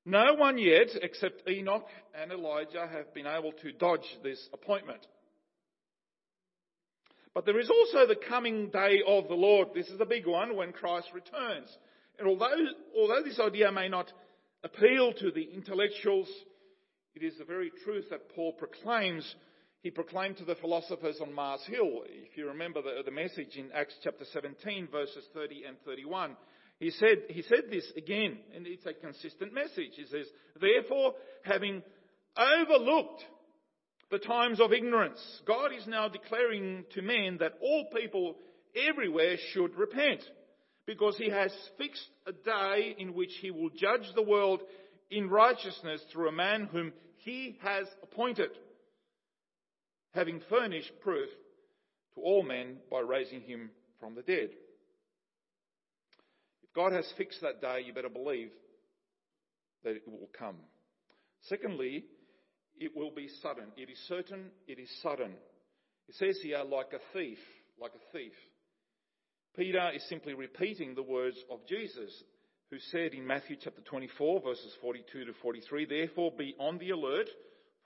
No 0.05 0.35
one 0.35 0.59
yet, 0.59 0.89
except 1.01 1.49
Enoch 1.49 1.87
and 2.21 2.33
Elijah, 2.33 2.89
have 2.91 3.15
been 3.15 3.27
able 3.27 3.53
to 3.63 3.73
dodge 3.73 4.19
this 4.23 4.49
appointment. 4.53 5.07
But 7.35 7.47
there 7.47 7.59
is 7.59 7.71
also 7.71 8.07
the 8.07 8.17
coming 8.29 8.69
day 8.69 9.01
of 9.07 9.29
the 9.29 9.35
Lord. 9.35 9.69
This 9.75 9.89
is 9.89 10.01
a 10.01 10.07
big 10.07 10.27
one 10.27 10.57
when 10.57 10.73
Christ 10.73 11.09
returns. 11.15 11.75
And 12.19 12.29
although, 12.29 12.55
although 12.97 13.23
this 13.25 13.41
idea 13.41 13.73
may 13.73 13.89
not 13.89 14.13
appeal 14.63 15.15
to 15.15 15.31
the 15.31 15.49
intellectuals, 15.55 16.29
it 17.15 17.23
is 17.23 17.39
the 17.39 17.45
very 17.45 17.71
truth 17.85 18.07
that 18.11 18.35
Paul 18.35 18.53
proclaims. 18.53 19.35
He 19.83 19.91
proclaimed 19.91 20.37
to 20.37 20.45
the 20.45 20.55
philosophers 20.55 21.19
on 21.21 21.33
Mars 21.33 21.61
Hill. 21.67 22.03
If 22.07 22.37
you 22.37 22.47
remember 22.47 22.83
the, 22.83 23.03
the 23.05 23.11
message 23.11 23.57
in 23.57 23.73
Acts 23.73 23.95
chapter 24.05 24.25
17, 24.33 24.89
verses 24.89 25.25
30 25.35 25.65
and 25.67 25.77
31, 25.85 26.37
he 26.79 26.91
said, 26.91 27.23
he 27.29 27.43
said 27.43 27.65
this 27.69 27.85
again, 27.97 28.39
and 28.55 28.67
it's 28.67 28.87
a 28.87 28.93
consistent 28.93 29.53
message. 29.53 29.91
He 29.97 30.05
says, 30.05 30.27
Therefore, 30.61 31.15
having 31.43 31.83
overlooked 32.37 33.25
the 34.13 34.21
times 34.21 34.61
of 34.61 34.73
ignorance, 34.73 35.21
God 35.47 35.73
is 35.77 35.87
now 35.89 36.09
declaring 36.09 36.85
to 36.95 37.03
men 37.03 37.39
that 37.41 37.55
all 37.61 37.87
people 37.93 38.37
everywhere 38.89 39.37
should 39.53 39.75
repent 39.75 40.23
because 40.87 41.17
he 41.17 41.29
has 41.29 41.53
fixed 41.77 42.07
a 42.27 42.33
day 42.33 42.95
in 42.99 43.15
which 43.15 43.33
he 43.41 43.51
will 43.51 43.71
judge 43.71 44.07
the 44.15 44.23
world 44.23 44.61
in 45.11 45.29
righteousness 45.29 46.01
through 46.13 46.29
a 46.29 46.33
man 46.33 46.69
whom 46.71 46.93
he 47.17 47.59
has 47.63 47.87
appointed, 48.03 48.51
having 50.15 50.41
furnished 50.49 50.93
proof 51.01 51.29
to 52.15 52.21
all 52.21 52.43
men 52.43 52.77
by 52.91 53.01
raising 53.01 53.41
him 53.41 53.71
from 53.99 54.15
the 54.15 54.23
dead. 54.23 54.51
If 56.63 56.73
God 56.75 56.93
has 56.93 57.11
fixed 57.17 57.41
that 57.43 57.61
day, 57.61 57.83
you 57.87 57.93
better 57.93 58.09
believe 58.09 58.51
that 59.85 59.97
it 59.97 60.03
will 60.07 60.31
come. 60.39 60.57
Secondly, 61.43 62.05
it 62.79 62.97
will 62.97 63.11
be 63.11 63.29
sudden. 63.43 63.67
It 63.77 63.91
is 63.91 63.99
certain, 64.09 64.51
it 64.67 64.79
is 64.79 64.91
sudden. 65.03 65.33
It 66.09 66.15
says 66.17 66.39
here, 66.43 66.63
like 66.65 66.93
a 66.93 67.19
thief, 67.19 67.39
like 67.81 67.93
a 67.95 68.17
thief. 68.17 68.33
Peter 69.57 69.91
is 69.95 70.07
simply 70.09 70.35
repeating 70.35 70.95
the 70.95 71.03
words 71.03 71.37
of 71.51 71.67
Jesus, 71.69 72.11
who 72.71 72.79
said 72.91 73.13
in 73.13 73.27
Matthew 73.27 73.57
chapter 73.63 73.83
24, 73.83 74.41
verses 74.41 74.73
42 74.81 75.27
to 75.27 75.33
43, 75.43 75.85
Therefore 75.85 76.33
be 76.37 76.55
on 76.59 76.79
the 76.79 76.91
alert, 76.91 77.29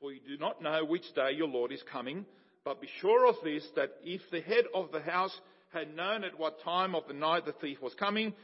for 0.00 0.12
you 0.12 0.20
do 0.26 0.36
not 0.38 0.62
know 0.62 0.84
which 0.84 1.14
day 1.14 1.32
your 1.32 1.48
Lord 1.48 1.72
is 1.72 1.82
coming. 1.90 2.26
But 2.64 2.80
be 2.80 2.88
sure 3.00 3.26
of 3.28 3.36
this, 3.44 3.64
that 3.76 3.92
if 4.02 4.20
the 4.30 4.40
head 4.40 4.64
of 4.74 4.90
the 4.90 5.00
house 5.00 5.38
had 5.72 5.94
known 5.94 6.24
at 6.24 6.38
what 6.38 6.62
time 6.62 6.94
of 6.94 7.06
the 7.06 7.14
night 7.14 7.46
the 7.46 7.52
thief 7.52 7.80
was 7.80 7.94
coming, 7.94 8.34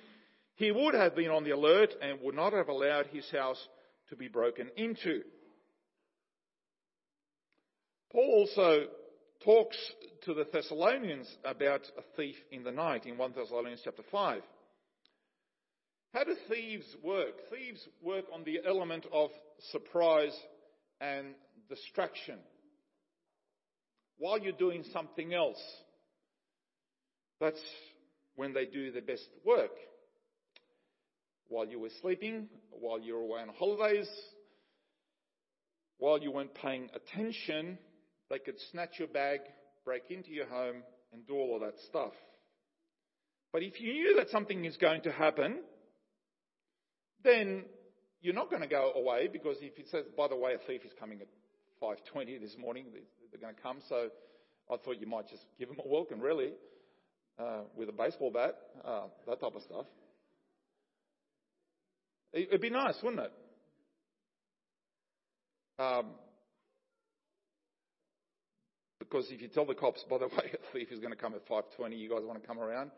he 0.54 0.70
would 0.70 0.94
have 0.94 1.16
been 1.16 1.30
on 1.30 1.44
the 1.44 1.50
alert 1.50 1.94
and 2.00 2.20
would 2.20 2.34
not 2.34 2.52
have 2.52 2.68
allowed 2.68 3.06
his 3.06 3.28
house 3.30 3.68
to 4.10 4.16
be 4.16 4.28
broken 4.28 4.70
into. 4.76 5.22
Paul 8.12 8.46
also 8.46 8.86
talks 9.44 9.76
to 10.24 10.34
the 10.34 10.46
Thessalonians 10.52 11.28
about 11.44 11.80
a 11.98 12.02
thief 12.16 12.36
in 12.50 12.62
the 12.62 12.70
night 12.70 13.06
in 13.06 13.16
1 13.16 13.32
Thessalonians 13.34 13.80
chapter 13.82 14.02
5. 14.10 14.42
How 16.12 16.24
do 16.24 16.36
thieves 16.48 16.94
work? 17.02 17.34
Thieves 17.50 17.88
work 18.02 18.26
on 18.32 18.44
the 18.44 18.60
element 18.66 19.06
of 19.12 19.30
surprise 19.70 20.36
and 21.02 21.34
distraction 21.68 22.38
while 24.18 24.38
you're 24.38 24.52
doing 24.52 24.84
something 24.92 25.34
else. 25.34 25.60
That's 27.40 27.60
when 28.36 28.52
they 28.52 28.66
do 28.66 28.92
their 28.92 29.02
best 29.02 29.28
work. 29.44 29.72
While 31.48 31.66
you 31.66 31.80
were 31.80 31.90
sleeping, 32.00 32.48
while 32.70 33.00
you 33.00 33.14
were 33.14 33.20
away 33.22 33.40
on 33.40 33.48
holidays, 33.58 34.08
while 35.98 36.18
you 36.18 36.30
weren't 36.30 36.54
paying 36.54 36.88
attention, 36.94 37.78
they 38.30 38.38
could 38.38 38.54
snatch 38.70 38.98
your 38.98 39.08
bag, 39.08 39.40
break 39.84 40.04
into 40.10 40.30
your 40.30 40.46
home, 40.46 40.84
and 41.12 41.26
do 41.26 41.34
all 41.34 41.56
of 41.56 41.62
that 41.62 41.78
stuff. 41.88 42.12
But 43.52 43.62
if 43.62 43.80
you 43.80 43.92
knew 43.92 44.14
that 44.16 44.30
something 44.30 44.64
is 44.64 44.76
going 44.76 45.02
to 45.02 45.12
happen, 45.12 45.58
then 47.24 47.64
you're 48.22 48.34
not 48.34 48.48
going 48.48 48.62
to 48.62 48.68
go 48.68 48.92
away 48.94 49.28
because 49.30 49.56
if 49.60 49.78
it 49.78 49.86
says, 49.90 50.04
by 50.16 50.28
the 50.28 50.36
way, 50.36 50.54
a 50.54 50.58
thief 50.66 50.84
is 50.84 50.92
coming 50.98 51.20
at 51.20 51.26
5.20 51.82 52.40
this 52.40 52.56
morning, 52.58 52.86
they're 52.92 53.40
going 53.40 53.54
to 53.54 53.60
come, 53.60 53.78
so 53.88 54.08
I 54.70 54.76
thought 54.76 55.00
you 55.00 55.08
might 55.08 55.28
just 55.28 55.42
give 55.58 55.68
them 55.68 55.78
a 55.84 55.88
welcome, 55.88 56.20
really, 56.20 56.52
uh, 57.38 57.62
with 57.76 57.88
a 57.88 57.92
baseball 57.92 58.30
bat, 58.30 58.56
uh, 58.84 59.02
that 59.26 59.40
type 59.40 59.54
of 59.54 59.62
stuff. 59.62 59.86
It'd 62.32 62.60
be 62.60 62.70
nice, 62.70 62.94
wouldn't 63.02 63.22
it? 63.22 63.32
Um, 65.78 66.06
because 69.00 69.26
if 69.30 69.42
you 69.42 69.48
tell 69.48 69.66
the 69.66 69.74
cops, 69.74 70.04
by 70.08 70.18
the 70.18 70.28
way, 70.28 70.52
a 70.54 70.72
thief 70.72 70.92
is 70.92 71.00
going 71.00 71.12
to 71.12 71.18
come 71.18 71.34
at 71.34 71.46
5.20, 71.48 71.98
you 71.98 72.08
guys 72.08 72.20
want 72.22 72.40
to 72.40 72.46
come 72.46 72.60
around? 72.60 72.92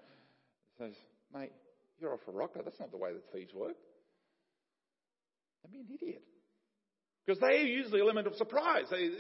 He 0.77 0.85
says, 0.85 0.93
mate, 1.35 1.51
you're 1.99 2.13
off 2.13 2.21
a 2.29 2.31
rocker. 2.31 2.61
That's 2.63 2.79
not 2.79 2.91
the 2.91 2.99
way 2.99 3.13
that 3.13 3.23
thieves 3.33 3.55
work. 3.55 3.75
I'd 5.65 5.73
be 5.73 5.79
an 5.79 5.87
idiot. 5.95 6.23
Because 7.27 7.41
they 7.41 7.63
use 7.63 7.91
the 7.91 7.99
element 7.99 8.27
of 8.27 8.35
surprise. 8.37 8.85
They, 8.91 9.11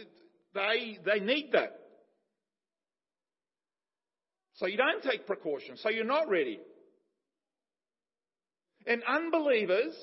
they, 0.54 0.98
they 1.04 1.20
need 1.20 1.50
that. 1.52 1.78
So 4.56 4.66
you 4.66 4.76
don't 4.76 5.02
take 5.02 5.26
precautions. 5.26 5.80
So 5.82 5.88
you're 5.88 6.04
not 6.04 6.28
ready. 6.28 6.60
And 8.86 9.02
unbelievers, 9.08 9.94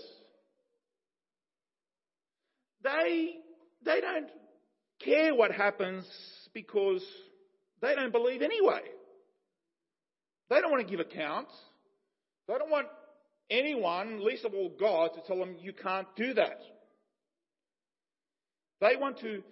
they, 2.83 3.35
they 3.85 4.01
don't 4.01 4.29
care 5.03 5.35
what 5.35 5.51
happens 5.51 6.05
because 6.53 7.03
they 7.81 7.95
don't 7.95 8.11
believe 8.11 8.41
anyway. 8.41 8.81
They 10.49 10.59
don't 10.59 10.71
want 10.71 10.85
to 10.85 10.91
give 10.91 10.99
accounts. 10.99 11.53
They 12.47 12.55
don't 12.55 12.71
want 12.71 12.87
anyone, 13.51 14.25
least 14.25 14.45
of 14.45 14.53
all 14.53 14.71
God, 14.79 15.11
to 15.13 15.21
tell 15.27 15.37
them 15.37 15.55
you 15.59 15.73
can't 15.73 16.07
do 16.15 16.33
that. 16.33 16.59
They 18.79 18.95
want 18.95 19.19
to 19.19 19.43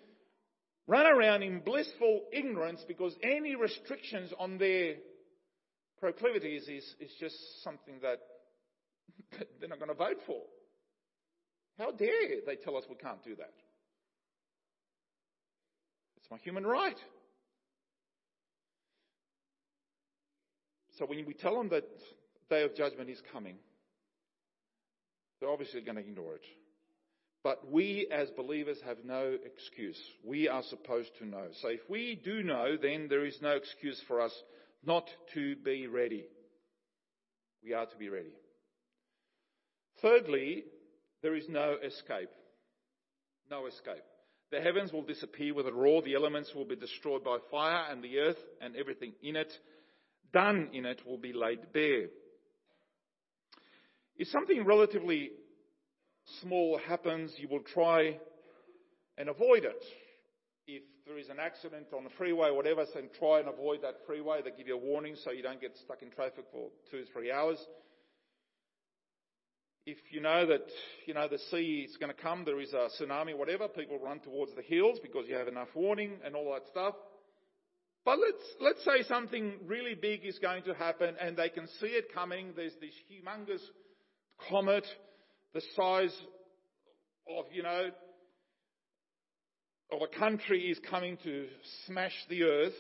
run 0.88 1.06
around 1.06 1.44
in 1.44 1.60
blissful 1.60 2.24
ignorance 2.34 2.84
because 2.88 3.16
any 3.22 3.56
restrictions 3.56 4.32
on 4.40 4.58
their 4.58 4.96
proclivities 6.00 6.64
is, 6.64 6.96
is 7.00 7.12
just 7.20 7.36
something 7.64 7.96
that 8.02 8.20
they're 9.60 9.70
not 9.70 9.78
going 9.78 9.90
to 9.90 9.96
vote 9.96 10.18
for. 10.26 10.42
How 11.78 11.92
dare 11.92 12.42
they 12.46 12.56
tell 12.56 12.76
us 12.76 12.84
we 12.90 12.96
can't 12.96 13.24
do 13.24 13.36
that? 13.36 13.54
It's 16.18 16.32
my 16.32 16.38
human 16.38 16.66
right. 16.66 16.98
So 20.98 21.06
when 21.06 21.26
we 21.26 21.34
tell 21.34 21.58
them 21.58 21.70
that 21.70 21.86
day 22.50 22.64
of 22.64 22.76
judgment 22.76 23.10
is 23.10 23.22
coming, 23.32 23.56
they're 25.40 25.50
obviously 25.50 25.82
going 25.82 25.96
to 25.96 26.02
ignore 26.02 26.36
it. 26.36 26.46
But 27.44 27.72
we 27.72 28.08
as 28.12 28.30
believers 28.32 28.78
have 28.86 28.98
no 29.06 29.38
excuse. 29.46 30.00
We 30.26 30.50
are 30.50 30.64
supposed 30.64 31.12
to 31.20 31.26
know. 31.26 31.46
So 31.62 31.70
if 31.70 31.80
we 31.90 32.20
do 32.24 32.44
know, 32.44 32.76
then 32.82 33.08
there 33.10 33.26
is 33.26 33.38
no 33.42 33.52
excuse 33.52 34.02
for 34.08 34.20
us 34.20 34.34
not 34.86 35.08
to 35.34 35.56
be 35.56 35.88
ready. 35.88 36.26
We 37.64 37.74
are 37.74 37.86
to 37.86 37.98
be 37.98 38.10
ready. 38.10 38.34
Thirdly, 40.02 40.64
there 41.22 41.36
is 41.36 41.48
no 41.50 41.76
escape. 41.84 42.30
No 43.50 43.68
escape. 43.68 44.04
The 44.52 44.62
heavens 44.62 44.92
will 44.92 45.04
disappear 45.04 45.54
with 45.54 45.68
a 45.68 45.74
roar, 45.74 46.02
the 46.02 46.16
elements 46.16 46.54
will 46.56 46.66
be 46.66 46.76
destroyed 46.76 47.24
by 47.24 47.38
fire, 47.52 47.86
and 47.90 48.04
the 48.04 48.18
earth 48.20 48.38
and 48.62 48.76
everything 48.76 49.14
in 49.22 49.36
it, 49.36 49.52
done 50.34 50.70
in 50.74 50.86
it, 50.86 51.06
will 51.06 51.18
be 51.18 51.34
laid 51.34 51.72
bare. 51.72 52.08
If 54.20 54.28
something 54.28 54.66
relatively 54.66 55.32
small 56.42 56.78
happens, 56.86 57.34
you 57.38 57.48
will 57.48 57.64
try 57.74 58.20
and 59.18 59.30
avoid 59.30 59.64
it. 59.64 59.82
If 60.68 60.84
there 61.08 61.18
is 61.18 61.30
an 61.30 61.38
accident 61.40 61.88
on 61.96 62.04
the 62.04 62.10
freeway 62.18 62.52
whatever, 62.52 62.86
then 62.94 63.10
try 63.18 63.40
and 63.40 63.48
avoid 63.48 63.82
that 63.84 63.96
freeway. 64.06 64.42
They 64.44 64.52
give 64.52 64.68
you 64.68 64.76
a 64.76 64.78
warning 64.78 65.16
so 65.24 65.32
you 65.32 65.42
don't 65.42 65.62
get 65.62 65.72
stuck 65.86 66.02
in 66.02 66.12
traffic 66.12 66.44
for 66.52 66.68
two, 66.92 66.98
or 66.98 67.06
three 67.14 67.32
hours. 67.32 67.66
If 69.86 69.98
you 70.12 70.20
know 70.20 70.46
that, 70.48 70.68
you 71.06 71.14
know, 71.14 71.30
the 71.30 71.40
sea 71.50 71.88
is 71.90 71.96
going 71.96 72.14
to 72.14 72.22
come, 72.22 72.44
there 72.44 72.60
is 72.60 72.74
a 72.74 72.90
tsunami, 73.02 73.38
whatever, 73.38 73.70
people 73.70 74.00
run 74.00 74.20
towards 74.20 74.54
the 74.54 74.62
hills 74.62 75.00
because 75.02 75.28
you 75.30 75.36
have 75.36 75.48
enough 75.48 75.70
warning 75.74 76.18
and 76.26 76.36
all 76.36 76.52
that 76.54 76.68
stuff. 76.70 76.94
But 78.04 78.20
let's, 78.20 78.44
let's 78.60 78.84
say 78.84 79.08
something 79.08 79.54
really 79.66 79.96
big 79.96 80.26
is 80.26 80.40
going 80.40 80.64
to 80.64 80.74
happen 80.74 81.16
and 81.22 81.38
they 81.38 81.48
can 81.48 81.68
see 81.80 81.88
it 81.88 82.14
coming. 82.14 82.52
There's 82.58 82.76
this 82.82 82.94
humongous 83.10 83.62
comet 84.50 84.86
the 85.54 85.62
size 85.76 86.16
of, 87.28 87.46
you 87.52 87.64
know, 87.64 87.90
of 89.92 90.00
a 90.02 90.20
country 90.20 90.70
is 90.70 90.80
coming 90.90 91.18
to 91.24 91.48
smash 91.88 92.14
the 92.30 92.44
earth. 92.44 92.74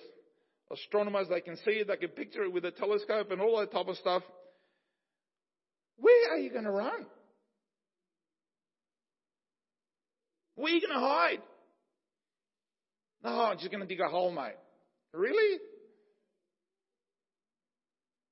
Astronomers, 0.71 1.27
they 1.29 1.41
can 1.41 1.57
see 1.57 1.71
it, 1.71 1.87
they 1.87 1.97
can 1.97 2.09
picture 2.09 2.43
it 2.43 2.53
with 2.53 2.63
a 2.65 2.71
telescope 2.71 3.31
and 3.31 3.41
all 3.41 3.59
that 3.59 3.71
type 3.71 3.87
of 3.87 3.97
stuff. 3.97 4.21
Where 5.97 6.31
are 6.31 6.37
you 6.37 6.51
going 6.51 6.65
to 6.65 6.71
run? 6.71 7.05
Where 10.55 10.71
are 10.71 10.75
you 10.75 10.81
going 10.81 10.99
to 10.99 11.05
hide? 11.05 11.41
No, 13.23 13.29
I'm 13.29 13.57
just 13.57 13.71
going 13.71 13.81
to 13.81 13.87
dig 13.87 13.99
a 13.99 14.07
hole, 14.07 14.31
mate. 14.31 14.55
Really? 15.13 15.59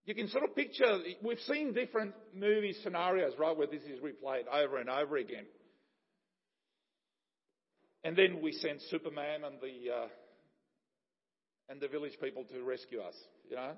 You 0.08 0.16
can 0.16 0.30
sort 0.30 0.46
of 0.46 0.56
picture, 0.56 1.00
we've 1.22 1.40
seen 1.42 1.74
different 1.74 2.14
movie 2.34 2.74
scenarios, 2.82 3.34
right, 3.38 3.56
where 3.56 3.68
this 3.68 3.84
is 3.84 4.00
replayed 4.00 4.48
over 4.48 4.78
and 4.78 4.90
over 4.90 5.18
again. 5.18 5.44
And 8.06 8.16
then 8.16 8.40
we 8.42 8.54
send 8.54 8.80
Superman 8.90 9.44
and 9.44 9.60
the, 9.60 9.94
uh, 9.94 10.08
and 11.68 11.82
the 11.82 11.90
village 11.90 12.14
people 12.24 12.46
to 12.46 12.64
rescue 12.64 13.02
us, 13.02 13.16
you 13.50 13.58
know? 13.58 13.74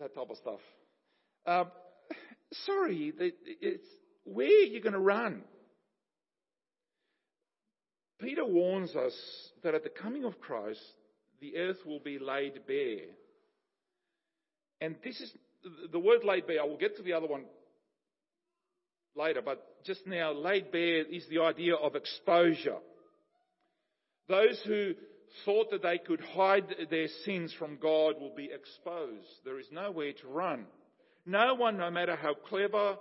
That 0.00 0.12
type 0.12 0.28
of 0.28 0.36
stuff. 0.38 0.58
Um, 1.46 1.70
sorry, 2.66 3.12
it's, 3.16 3.86
where 4.24 4.48
are 4.48 4.50
you 4.50 4.80
going 4.80 4.94
to 4.94 4.98
run? 4.98 5.42
Peter 8.20 8.44
warns 8.44 8.96
us 8.96 9.14
that 9.62 9.76
at 9.76 9.84
the 9.84 9.88
coming 9.88 10.24
of 10.24 10.40
Christ, 10.40 10.80
the 11.40 11.56
earth 11.58 11.78
will 11.86 12.00
be 12.00 12.18
laid 12.18 12.66
bare. 12.66 13.06
And 14.82 14.96
this 15.04 15.20
is 15.20 15.32
the 15.92 15.98
word 16.00 16.24
laid 16.24 16.48
bare. 16.48 16.60
I 16.60 16.64
will 16.64 16.76
get 16.76 16.96
to 16.96 17.02
the 17.02 17.12
other 17.12 17.28
one 17.28 17.44
later, 19.16 19.40
but 19.40 19.84
just 19.84 20.04
now, 20.08 20.32
laid 20.32 20.72
bare 20.72 21.04
is 21.04 21.24
the 21.30 21.40
idea 21.40 21.76
of 21.76 21.94
exposure. 21.94 22.78
Those 24.28 24.60
who 24.66 24.94
thought 25.44 25.70
that 25.70 25.82
they 25.82 25.98
could 25.98 26.20
hide 26.20 26.66
their 26.90 27.06
sins 27.24 27.54
from 27.56 27.78
God 27.80 28.20
will 28.20 28.34
be 28.36 28.50
exposed. 28.52 29.28
There 29.44 29.60
is 29.60 29.66
nowhere 29.70 30.14
to 30.20 30.28
run. 30.28 30.66
No 31.24 31.54
one, 31.54 31.78
no 31.78 31.90
matter 31.90 32.16
how 32.16 32.34
clever, 32.34 32.96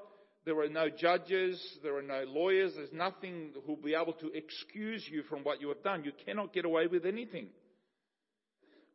there 0.46 0.60
are 0.60 0.70
no 0.70 0.88
judges, 0.88 1.60
there 1.82 1.98
are 1.98 2.04
no 2.04 2.26
lawyers, 2.28 2.74
there's 2.76 2.94
nothing 2.94 3.54
who 3.66 3.74
will 3.74 3.82
be 3.82 3.96
able 3.96 4.14
to 4.14 4.32
excuse 4.34 5.08
you 5.12 5.24
from 5.24 5.40
what 5.40 5.62
you 5.62 5.70
have 5.70 5.84
done. 5.84 6.04
You 6.04 6.12
cannot 6.26 6.54
get 6.54 6.66
away 6.66 6.86
with 6.86 7.08
anything. 7.08 7.48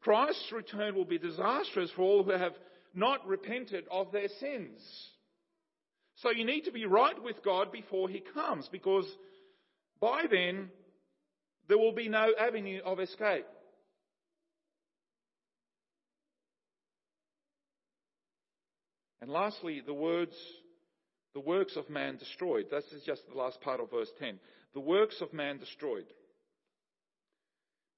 Christ's 0.03 0.53
return 0.53 0.95
will 0.95 1.05
be 1.05 1.19
disastrous 1.19 1.91
for 1.97 2.03
all 2.03 2.23
who 2.23 2.31
have 2.31 2.53
not 2.97 3.27
repented 3.27 3.85
of 3.91 4.11
their 4.11 4.29
sins. 4.41 4.81
So 6.17 6.31
you 6.31 6.45
need 6.45 6.63
to 6.63 6.73
be 6.73 6.87
right 6.87 7.23
with 7.23 7.45
God 7.45 7.71
before 7.71 8.09
He 8.09 8.23
comes 8.35 8.69
because 8.73 9.07
by 10.01 10.25
then 10.31 10.71
there 11.69 11.79
will 11.79 11.93
be 11.93 12.09
no 12.09 12.33
avenue 12.39 12.81
of 12.85 13.01
escape. 13.01 13.47
And 19.21 19.31
lastly, 19.31 19.83
the 19.85 19.95
words, 19.95 20.37
the 21.35 21.41
works 21.41 21.77
of 21.77 21.91
man 21.91 22.17
destroyed. 22.17 22.67
This 22.71 22.85
is 22.93 23.03
just 23.03 23.23
the 23.29 23.37
last 23.37 23.61
part 23.61 23.81
of 23.81 23.91
verse 23.91 24.11
10. 24.21 24.39
The 24.73 24.81
works 24.81 25.21
of 25.21 25.33
man 25.33 25.59
destroyed. 25.59 26.07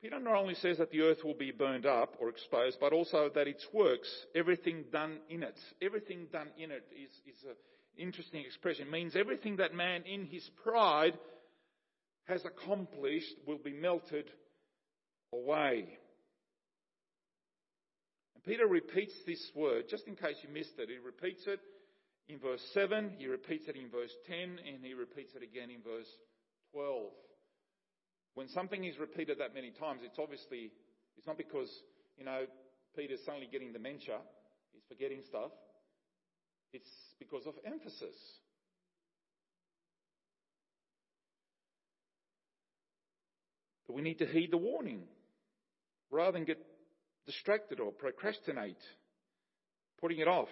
Peter 0.01 0.21
not 0.21 0.37
only 0.37 0.55
says 0.55 0.79
that 0.79 0.91
the 0.91 1.01
earth 1.01 1.25
will 1.25 1.35
be 1.35 1.51
burned 1.51 1.85
up 1.85 2.15
or 2.21 2.29
exposed, 2.29 2.79
but 2.81 2.93
also 2.93 3.31
that 3.35 3.49
its 3.49 3.67
works, 3.73 4.09
everything 4.35 4.85
done 4.93 5.19
in 5.29 5.43
it, 5.43 5.59
everything 5.83 6.27
done 6.33 6.49
in 6.57 6.71
it 6.71 6.87
is, 6.93 7.11
is 7.27 7.43
an 7.45 7.57
interesting 7.97 8.45
expression. 8.45 8.87
It 8.87 8.93
means 8.93 9.17
everything 9.17 9.57
that 9.57 9.75
man 9.75 10.03
in 10.03 10.27
his 10.27 10.49
pride 10.63 11.19
has 12.27 12.45
accomplished 12.45 13.35
will 13.47 13.59
be 13.59 13.73
melted 13.73 14.27
away. 15.33 15.99
And 18.37 18.45
Peter 18.45 18.69
repeats 18.69 19.15
this 19.27 19.51
word, 19.57 19.87
just 19.91 20.07
in 20.07 20.15
case 20.15 20.37
you 20.43 20.55
missed 20.55 20.79
it. 20.79 20.91
He 20.91 20.99
repeats 21.05 21.43
it 21.49 21.59
in 22.29 22.39
verse 22.39 22.63
7, 22.73 23.15
he 23.19 23.27
repeats 23.27 23.67
it 23.67 23.75
in 23.75 23.91
verse 23.91 24.15
10, 24.29 24.37
and 24.39 24.85
he 24.85 24.95
repeats 24.95 25.35
it 25.35 25.43
again 25.43 25.71
in 25.71 25.83
verse 25.83 26.07
12. 26.73 27.11
When 28.35 28.49
something 28.49 28.85
is 28.85 28.99
repeated 28.99 29.39
that 29.41 29.55
many 29.55 29.71
times, 29.71 30.01
it's 30.05 30.19
obviously, 30.19 30.71
it's 31.17 31.27
not 31.27 31.37
because, 31.37 31.69
you 32.17 32.25
know, 32.25 32.45
Peter's 32.97 33.21
suddenly 33.25 33.49
getting 33.51 33.73
dementia, 33.73 34.19
he's 34.73 34.83
forgetting 34.89 35.23
stuff. 35.29 35.51
It's 36.73 36.89
because 37.19 37.47
of 37.47 37.55
emphasis. 37.65 38.17
But 43.87 43.97
we 43.97 44.03
need 44.03 44.19
to 44.19 44.27
heed 44.27 44.53
the 44.53 44.59
warning 44.59 45.03
rather 46.11 46.33
than 46.33 46.45
get 46.45 46.59
distracted 47.27 47.81
or 47.81 47.91
procrastinate, 47.91 48.83
putting 50.01 50.19
it 50.19 50.29
off 50.29 50.49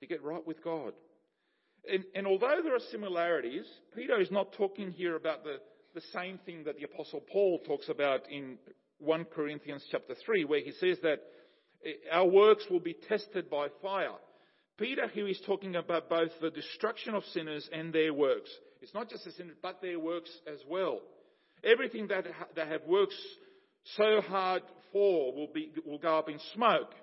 to 0.00 0.06
get 0.06 0.22
right 0.22 0.46
with 0.46 0.64
God. 0.64 0.94
And, 1.88 2.04
and, 2.14 2.26
although 2.26 2.60
there 2.62 2.74
are 2.74 2.90
similarities, 2.90 3.64
Peter 3.94 4.20
is 4.20 4.30
not 4.30 4.52
talking 4.52 4.90
here 4.92 5.16
about 5.16 5.44
the, 5.44 5.56
the 5.94 6.02
same 6.12 6.38
thing 6.44 6.64
that 6.64 6.76
the 6.76 6.84
Apostle 6.84 7.20
Paul 7.20 7.60
talks 7.66 7.88
about 7.88 8.30
in 8.30 8.58
1 8.98 9.24
Corinthians 9.26 9.84
chapter 9.90 10.14
3, 10.24 10.44
where 10.44 10.60
he 10.60 10.72
says 10.72 10.98
that 11.02 11.20
eh, 11.84 11.92
our 12.12 12.26
works 12.26 12.66
will 12.70 12.80
be 12.80 12.96
tested 13.08 13.48
by 13.48 13.68
fire. 13.82 14.12
Peter 14.78 15.08
here 15.08 15.28
is 15.28 15.40
talking 15.46 15.76
about 15.76 16.08
both 16.08 16.30
the 16.40 16.50
destruction 16.50 17.14
of 17.14 17.24
sinners 17.32 17.68
and 17.72 17.92
their 17.92 18.12
works. 18.14 18.50
It's 18.80 18.94
not 18.94 19.10
just 19.10 19.24
the 19.24 19.32
sinners, 19.32 19.56
but 19.62 19.80
their 19.82 19.98
works 19.98 20.30
as 20.50 20.58
well. 20.68 21.00
Everything 21.62 22.08
that 22.08 22.26
they 22.54 22.66
have 22.66 22.82
worked 22.86 23.14
so 23.96 24.20
hard 24.22 24.62
for 24.92 25.34
will, 25.34 25.48
be, 25.52 25.70
will 25.84 25.98
go 25.98 26.18
up 26.18 26.28
in 26.28 26.38
smoke. 26.54 26.94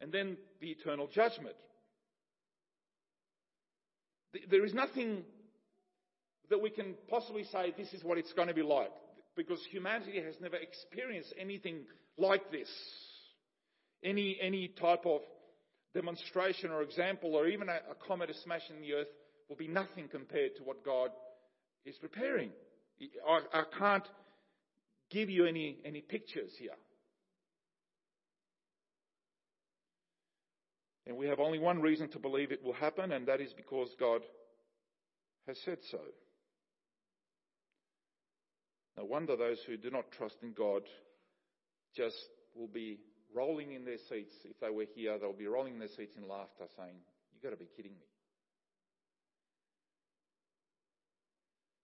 And 0.00 0.10
then 0.10 0.36
the 0.60 0.68
eternal 0.68 1.08
judgment. 1.12 1.54
There 4.50 4.64
is 4.64 4.74
nothing 4.74 5.24
that 6.50 6.60
we 6.60 6.70
can 6.70 6.94
possibly 7.08 7.44
say 7.44 7.72
this 7.76 7.92
is 7.92 8.04
what 8.04 8.18
it's 8.18 8.32
going 8.32 8.48
to 8.48 8.54
be 8.54 8.62
like 8.62 8.92
because 9.36 9.60
humanity 9.70 10.20
has 10.20 10.34
never 10.40 10.56
experienced 10.56 11.32
anything 11.38 11.84
like 12.18 12.50
this. 12.50 12.68
Any, 14.02 14.38
any 14.40 14.68
type 14.68 15.06
of 15.06 15.20
demonstration 15.94 16.70
or 16.70 16.82
example 16.82 17.34
or 17.34 17.46
even 17.48 17.68
a, 17.68 17.78
a 17.90 17.94
comet 18.06 18.30
smashing 18.42 18.80
the 18.80 18.94
earth 18.94 19.08
will 19.48 19.56
be 19.56 19.68
nothing 19.68 20.08
compared 20.08 20.56
to 20.56 20.62
what 20.62 20.84
God 20.84 21.10
is 21.84 21.96
preparing. 21.96 22.50
I, 23.28 23.40
I 23.52 23.62
can't 23.78 24.06
give 25.10 25.30
you 25.30 25.46
any, 25.46 25.78
any 25.84 26.00
pictures 26.00 26.52
here. 26.58 26.76
And 31.10 31.18
we 31.18 31.26
have 31.26 31.40
only 31.40 31.58
one 31.58 31.82
reason 31.82 32.08
to 32.10 32.20
believe 32.20 32.52
it 32.52 32.62
will 32.62 32.72
happen, 32.72 33.10
and 33.10 33.26
that 33.26 33.40
is 33.40 33.52
because 33.52 33.88
God 33.98 34.22
has 35.48 35.58
said 35.64 35.78
so. 35.90 35.98
No 38.96 39.06
wonder 39.06 39.34
those 39.34 39.58
who 39.66 39.76
do 39.76 39.90
not 39.90 40.12
trust 40.12 40.36
in 40.40 40.52
God 40.52 40.82
just 41.96 42.14
will 42.54 42.68
be 42.68 43.00
rolling 43.34 43.72
in 43.72 43.84
their 43.84 43.98
seats. 44.08 44.36
If 44.44 44.60
they 44.60 44.70
were 44.70 44.84
here, 44.94 45.18
they'll 45.18 45.32
be 45.32 45.48
rolling 45.48 45.72
in 45.72 45.78
their 45.80 45.88
seats 45.88 46.14
in 46.16 46.28
laughter, 46.28 46.66
saying, 46.76 46.94
You've 47.34 47.42
got 47.42 47.50
to 47.50 47.56
be 47.56 47.68
kidding 47.76 47.94
me. 47.98 48.06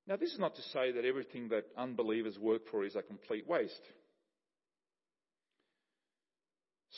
Now, 0.06 0.14
this 0.14 0.32
is 0.32 0.38
not 0.38 0.54
to 0.54 0.62
say 0.62 0.92
that 0.92 1.04
everything 1.04 1.48
that 1.48 1.64
unbelievers 1.76 2.38
work 2.38 2.62
for 2.70 2.84
is 2.84 2.94
a 2.94 3.02
complete 3.02 3.48
waste. 3.48 3.82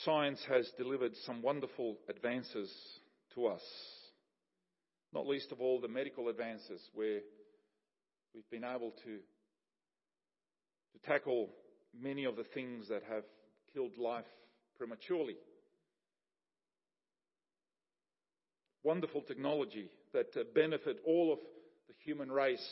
Science 0.04 0.40
has 0.48 0.70
delivered 0.76 1.12
some 1.24 1.42
wonderful 1.42 1.96
advances 2.08 2.70
to 3.34 3.46
us, 3.46 3.62
not 5.12 5.26
least 5.26 5.50
of 5.50 5.60
all 5.60 5.80
the 5.80 5.88
medical 5.88 6.28
advances 6.28 6.80
where 6.94 7.20
we've 8.34 8.48
been 8.50 8.64
able 8.64 8.92
to, 9.04 9.18
to 10.92 11.06
tackle 11.06 11.48
many 11.98 12.24
of 12.24 12.36
the 12.36 12.44
things 12.54 12.88
that 12.88 13.02
have 13.08 13.24
killed 13.72 13.96
life 13.98 14.24
prematurely. 14.76 15.36
Wonderful 18.84 19.22
technology 19.22 19.90
that 20.12 20.28
uh, 20.36 20.44
benefit 20.54 20.98
all 21.04 21.32
of 21.32 21.38
the 21.88 21.94
human 22.04 22.30
race. 22.30 22.66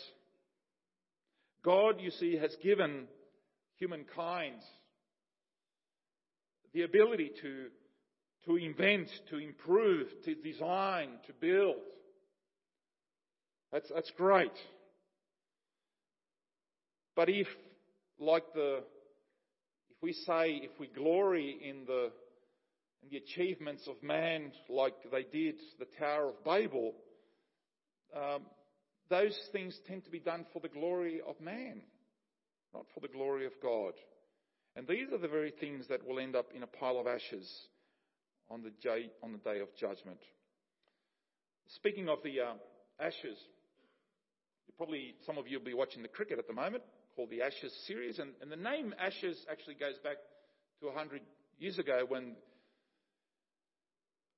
God, 1.65 1.97
you 2.01 2.11
see, 2.13 2.37
has 2.37 2.55
given 2.63 3.09
humankind 3.79 4.61
the 6.77 6.83
ability 6.83 7.31
to, 7.41 7.69
to 8.45 8.57
invent, 8.57 9.09
to 9.31 9.39
improve, 9.39 10.09
to 10.27 10.35
design, 10.35 11.09
to 11.27 11.33
build. 11.33 11.77
That's, 13.73 13.91
that's 13.95 14.13
great. 14.19 14.53
But 17.17 17.31
if, 17.31 17.47
like 18.21 18.45
the, 18.55 18.81
if 19.89 19.97
we 20.03 20.13
say, 20.13 20.61
if 20.63 20.79
we 20.79 20.89
glory 20.89 21.59
in 21.65 21.87
the, 21.87 22.11
in 23.03 23.09
the 23.11 23.17
achievements 23.17 23.89
of 23.89 24.03
man, 24.03 24.53
like 24.69 24.93
they 25.11 25.23
did 25.23 25.55
the 25.79 25.87
Tower 25.99 26.29
of 26.29 26.45
Babel, 26.45 26.93
um, 28.15 28.43
those 29.09 29.35
things 29.51 29.75
tend 29.89 30.05
to 30.05 30.11
be 30.11 30.21
done 30.21 30.45
for 30.53 30.61
the 30.61 30.69
glory 30.69 31.23
of 31.27 31.41
man, 31.41 31.81
not 32.75 32.85
for 32.93 33.01
the 33.01 33.09
glory 33.09 33.47
of 33.47 33.53
God. 33.63 33.95
And 34.77 34.87
these 34.87 35.11
are 35.13 35.19
the 35.19 35.29
very 35.29 35.51
things 35.51 35.87
that 35.89 36.07
will 36.07 36.19
end 36.19 36.37
up 36.37 36.49
in 36.55 36.63
a 36.63 36.67
pile 36.67 36.99
of 36.99 37.07
ashes 37.07 37.51
on 38.51 38.63
the 38.63 38.71
day, 38.83 39.11
on 39.23 39.33
the 39.33 39.39
day 39.39 39.61
of 39.61 39.69
judgment. 39.81 40.19
Speaking 41.69 42.09
of 42.09 42.19
the 42.23 42.41
uh, 42.41 42.53
ashes, 43.01 43.39
probably 44.77 45.15
some 45.25 45.39
of 45.39 45.49
you 45.49 45.59
will 45.59 45.65
be 45.65 45.75
watching 45.75 46.03
the 46.03 46.09
cricket 46.09 46.39
at 46.39 46.47
the 46.47 46.53
moment 46.53 46.83
called 47.17 47.31
the 47.31 47.41
Ashes 47.41 47.73
series. 47.87 48.19
And, 48.19 48.33
and 48.43 48.53
the 48.53 48.57
name 48.57 48.95
Ashes 49.01 49.45
actually 49.51 49.75
goes 49.75 49.97
back 50.05 50.17
to 50.81 50.87
100 50.87 51.23
years 51.59 51.79
ago 51.79 52.05
when 52.07 52.37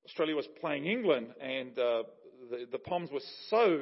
Australia 0.07 0.37
was 0.37 0.47
playing 0.61 0.87
England 0.87 1.29
and 1.41 1.77
uh, 1.79 2.05
the, 2.51 2.67
the 2.71 2.79
Poms 2.79 3.11
were 3.11 3.21
so, 3.51 3.81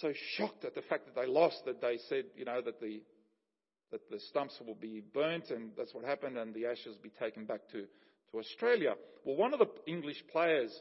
so 0.00 0.12
shocked 0.36 0.64
at 0.64 0.76
the 0.76 0.82
fact 0.82 1.06
that 1.06 1.20
they 1.20 1.26
lost 1.26 1.64
that 1.66 1.80
they 1.80 1.98
said, 2.08 2.24
you 2.36 2.44
know, 2.44 2.62
that 2.62 2.80
the 2.80 3.02
that 3.90 4.10
the 4.10 4.20
stumps 4.20 4.58
will 4.66 4.74
be 4.74 5.02
burnt, 5.14 5.50
and 5.50 5.70
that's 5.76 5.94
what 5.94 6.04
happened, 6.04 6.36
and 6.36 6.54
the 6.54 6.66
ashes 6.66 6.96
be 7.02 7.10
taken 7.18 7.44
back 7.44 7.60
to, 7.72 7.82
to 8.30 8.38
Australia. 8.38 8.94
Well, 9.24 9.36
one 9.36 9.52
of 9.52 9.60
the 9.60 9.68
English 9.86 10.22
players 10.30 10.78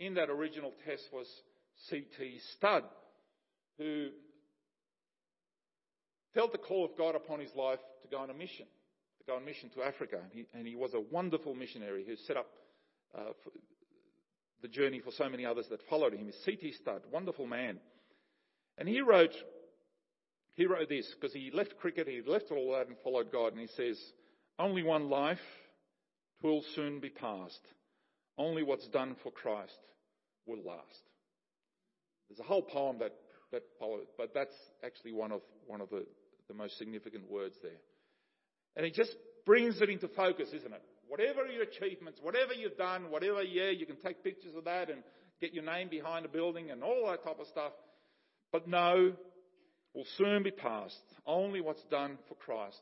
in 0.00 0.14
that 0.14 0.30
original 0.30 0.72
test 0.86 1.02
was 1.12 1.26
C.T. 1.88 2.40
Studd, 2.56 2.84
who 3.78 4.08
felt 6.34 6.52
the 6.52 6.58
call 6.58 6.84
of 6.84 6.96
God 6.96 7.14
upon 7.14 7.40
his 7.40 7.54
life 7.54 7.80
to 8.02 8.08
go 8.08 8.18
on 8.18 8.30
a 8.30 8.34
mission, 8.34 8.66
to 9.18 9.24
go 9.26 9.36
on 9.36 9.42
a 9.42 9.44
mission 9.44 9.70
to 9.70 9.82
Africa. 9.82 10.16
And 10.22 10.32
he, 10.32 10.46
and 10.54 10.66
he 10.66 10.76
was 10.76 10.94
a 10.94 11.00
wonderful 11.00 11.54
missionary 11.54 12.04
who 12.06 12.16
set 12.16 12.36
up 12.36 12.46
uh, 13.16 13.32
the 14.62 14.68
journey 14.68 15.00
for 15.00 15.10
so 15.12 15.28
many 15.28 15.44
others 15.44 15.66
that 15.70 15.80
followed 15.88 16.14
him. 16.14 16.30
C.T. 16.44 16.72
Studd, 16.80 17.02
wonderful 17.12 17.46
man. 17.46 17.78
And 18.78 18.88
he 18.88 19.00
wrote 19.00 19.34
he 20.58 20.66
wrote 20.66 20.88
this 20.88 21.06
because 21.14 21.32
he 21.32 21.50
left 21.54 21.78
cricket, 21.78 22.08
he 22.08 22.20
left 22.26 22.50
all 22.50 22.72
that 22.72 22.88
and 22.88 22.96
followed 23.04 23.30
God, 23.30 23.52
and 23.52 23.60
he 23.60 23.68
says, 23.68 23.96
Only 24.58 24.82
one 24.82 25.08
life, 25.08 25.38
twill 26.40 26.62
soon 26.74 26.98
be 26.98 27.10
past. 27.10 27.60
Only 28.36 28.64
what's 28.64 28.88
done 28.88 29.14
for 29.22 29.30
Christ 29.30 29.78
will 30.46 30.62
last. 30.64 31.02
There's 32.28 32.40
a 32.40 32.42
whole 32.42 32.62
poem 32.62 32.98
that, 32.98 33.14
that 33.52 33.62
followed, 33.78 34.06
but 34.18 34.34
that's 34.34 34.54
actually 34.84 35.12
one 35.12 35.30
of, 35.30 35.42
one 35.68 35.80
of 35.80 35.90
the, 35.90 36.04
the 36.48 36.54
most 36.54 36.76
significant 36.76 37.30
words 37.30 37.54
there. 37.62 37.80
And 38.76 38.84
it 38.84 38.94
just 38.94 39.14
brings 39.46 39.80
it 39.80 39.88
into 39.88 40.08
focus, 40.08 40.48
isn't 40.52 40.74
it? 40.74 40.82
Whatever 41.06 41.46
your 41.46 41.62
achievements, 41.62 42.18
whatever 42.20 42.52
you've 42.52 42.76
done, 42.76 43.10
whatever, 43.10 43.42
yeah, 43.44 43.70
you 43.70 43.86
can 43.86 43.96
take 43.96 44.24
pictures 44.24 44.54
of 44.56 44.64
that 44.64 44.90
and 44.90 45.04
get 45.40 45.54
your 45.54 45.64
name 45.64 45.88
behind 45.88 46.26
a 46.26 46.28
building 46.28 46.72
and 46.72 46.82
all 46.82 47.06
that 47.06 47.24
type 47.24 47.38
of 47.40 47.46
stuff. 47.46 47.72
But 48.52 48.66
no, 48.66 49.12
will 49.98 50.06
soon 50.16 50.44
be 50.44 50.52
past. 50.52 50.94
Only 51.26 51.60
what's 51.60 51.82
done 51.90 52.18
for 52.28 52.36
Christ 52.36 52.80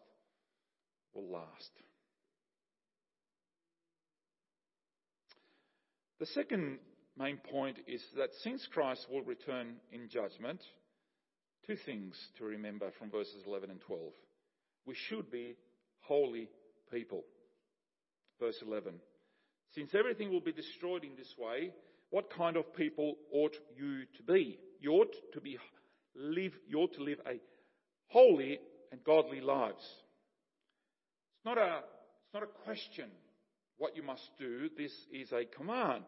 will 1.14 1.32
last. 1.32 1.70
The 6.20 6.26
second 6.26 6.78
main 7.18 7.38
point 7.38 7.78
is 7.86 8.02
that 8.18 8.34
since 8.42 8.68
Christ 8.70 9.06
will 9.10 9.22
return 9.22 9.76
in 9.90 10.10
judgment, 10.10 10.60
two 11.66 11.76
things 11.86 12.14
to 12.36 12.44
remember 12.44 12.90
from 12.98 13.10
verses 13.10 13.44
11 13.46 13.70
and 13.70 13.80
12. 13.80 14.12
We 14.84 14.94
should 15.08 15.30
be 15.30 15.56
holy 16.00 16.50
people. 16.92 17.24
Verse 18.38 18.62
11. 18.62 18.92
Since 19.74 19.94
everything 19.94 20.30
will 20.30 20.42
be 20.42 20.52
destroyed 20.52 21.02
in 21.02 21.16
this 21.16 21.34
way, 21.38 21.72
what 22.10 22.30
kind 22.30 22.58
of 22.58 22.76
people 22.76 23.14
ought 23.32 23.56
you 23.74 24.02
to 24.18 24.22
be? 24.22 24.58
You 24.80 24.92
ought 24.92 25.14
to 25.32 25.40
be 25.40 25.56
live, 26.16 26.52
you 26.68 26.78
ought 26.78 26.94
to 26.94 27.02
live 27.02 27.18
a 27.26 27.40
holy 28.08 28.58
and 28.92 29.02
godly 29.04 29.40
lives. 29.40 29.82
It's 31.36 31.44
not 31.44 31.58
a, 31.58 31.78
it's 31.78 32.34
not 32.34 32.42
a 32.42 32.64
question 32.64 33.10
what 33.78 33.96
you 33.96 34.02
must 34.02 34.28
do. 34.38 34.68
This 34.76 34.92
is 35.12 35.32
a 35.32 35.44
command. 35.44 36.04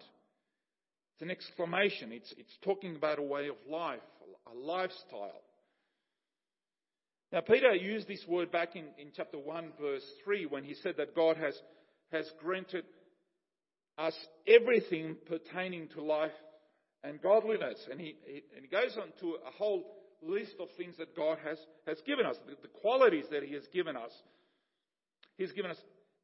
It's 1.14 1.22
an 1.22 1.30
exclamation. 1.30 2.12
It's, 2.12 2.32
it's 2.38 2.56
talking 2.62 2.96
about 2.96 3.18
a 3.18 3.22
way 3.22 3.48
of 3.48 3.56
life, 3.68 4.00
a 4.46 4.54
lifestyle. 4.54 5.42
Now, 7.30 7.40
Peter 7.40 7.74
used 7.74 8.08
this 8.08 8.24
word 8.26 8.50
back 8.50 8.74
in, 8.74 8.84
in 8.98 9.08
chapter 9.14 9.38
1, 9.38 9.72
verse 9.80 10.04
3, 10.24 10.46
when 10.46 10.64
he 10.64 10.74
said 10.74 10.94
that 10.96 11.14
God 11.14 11.36
has, 11.36 11.54
has 12.10 12.30
granted 12.40 12.84
us 13.98 14.14
everything 14.46 15.16
pertaining 15.26 15.88
to 15.88 16.02
life 16.02 16.32
and 17.04 17.20
godliness. 17.20 17.78
And 17.90 18.00
he, 18.00 18.16
he, 18.24 18.42
and 18.56 18.62
he 18.62 18.68
goes 18.68 18.96
on 18.96 19.08
to 19.20 19.36
a 19.46 19.50
whole 19.50 19.84
list 20.22 20.54
of 20.60 20.68
things 20.76 20.96
that 20.98 21.16
God 21.16 21.38
has, 21.44 21.58
has 21.86 21.98
given 22.06 22.26
us, 22.26 22.36
the, 22.46 22.56
the 22.62 22.68
qualities 22.80 23.24
that 23.30 23.42
He 23.42 23.54
has 23.54 23.66
given 23.72 23.96
us. 23.96 24.10
He's 25.36 25.52
given 25.52 25.70
us 25.70 25.76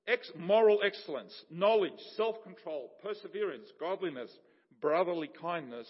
ex, 0.07 0.31
moral 0.37 0.81
excellence, 0.85 1.33
knowledge, 1.51 1.93
self 2.17 2.43
control, 2.43 2.91
perseverance, 3.03 3.69
godliness, 3.79 4.31
brotherly 4.81 5.31
kindness, 5.41 5.89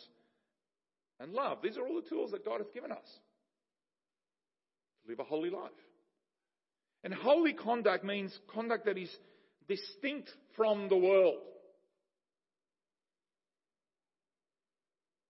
and 1.20 1.32
love. 1.32 1.58
These 1.62 1.76
are 1.76 1.86
all 1.86 2.00
the 2.00 2.08
tools 2.08 2.32
that 2.32 2.44
God 2.44 2.58
has 2.58 2.68
given 2.74 2.92
us 2.92 3.06
to 5.02 5.10
live 5.10 5.20
a 5.20 5.24
holy 5.24 5.50
life. 5.50 5.70
And 7.02 7.12
holy 7.12 7.52
conduct 7.52 8.04
means 8.04 8.36
conduct 8.52 8.86
that 8.86 8.98
is 8.98 9.14
distinct 9.68 10.30
from 10.56 10.88
the 10.88 10.96
world. 10.96 11.38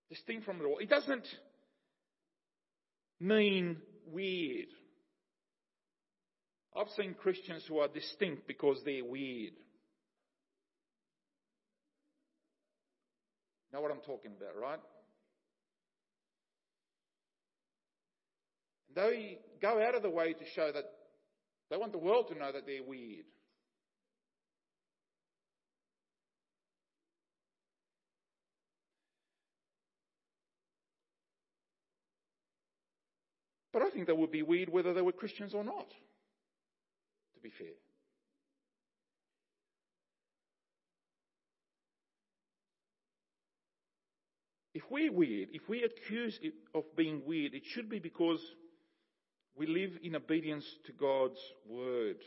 Distinct 0.09 0.45
from 0.45 0.59
the 0.59 0.65
world. 0.65 0.83
It 0.83 0.89
doesn't 0.89 1.27
mean 3.25 3.79
weird. 4.13 4.69
I've 6.77 6.89
seen 6.97 7.15
Christians 7.15 7.65
who 7.69 7.79
are 7.79 7.89
distinct 7.89 8.47
because 8.47 8.79
they're 8.85 9.05
weird. 9.05 9.55
Know 13.73 13.81
what 13.81 13.91
I'm 13.91 14.01
talking 14.01 14.33
about, 14.37 14.61
right? 14.61 14.79
They 18.95 19.39
go 19.61 19.83
out 19.83 19.97
of 19.97 20.03
the 20.03 20.11
way 20.11 20.33
to 20.33 20.45
show 20.55 20.71
that 20.73 20.85
they 21.71 21.77
want 21.77 21.93
the 21.93 21.99
world 21.99 22.29
to 22.29 22.39
know 22.39 22.53
that 22.53 22.67
they're 22.67 22.85
weird. 22.87 23.25
But 33.75 33.83
I 33.83 33.91
think 33.91 34.07
that 34.07 34.17
would 34.17 34.31
be 34.31 34.43
weird 34.43 34.69
whether 34.69 34.95
they 34.95 35.03
were 35.03 35.11
Christians 35.11 35.53
or 35.53 35.65
not, 35.65 35.89
to 35.89 37.41
be 37.43 37.51
fair. 37.51 37.75
If 44.75 44.85
we're 44.89 45.11
weird, 45.11 45.49
if 45.53 45.69
we 45.69 45.83
accuse 45.83 46.39
it 46.41 46.55
of 46.73 46.85
being 46.97 47.23
weird, 47.27 47.53
it 47.53 47.65
should 47.67 47.91
be 47.91 47.99
because 47.99 48.41
we 49.57 49.67
live 49.67 49.99
in 50.05 50.15
obedience 50.15 50.65
to 50.87 50.93
God's 50.93 51.41
word. 51.69 52.19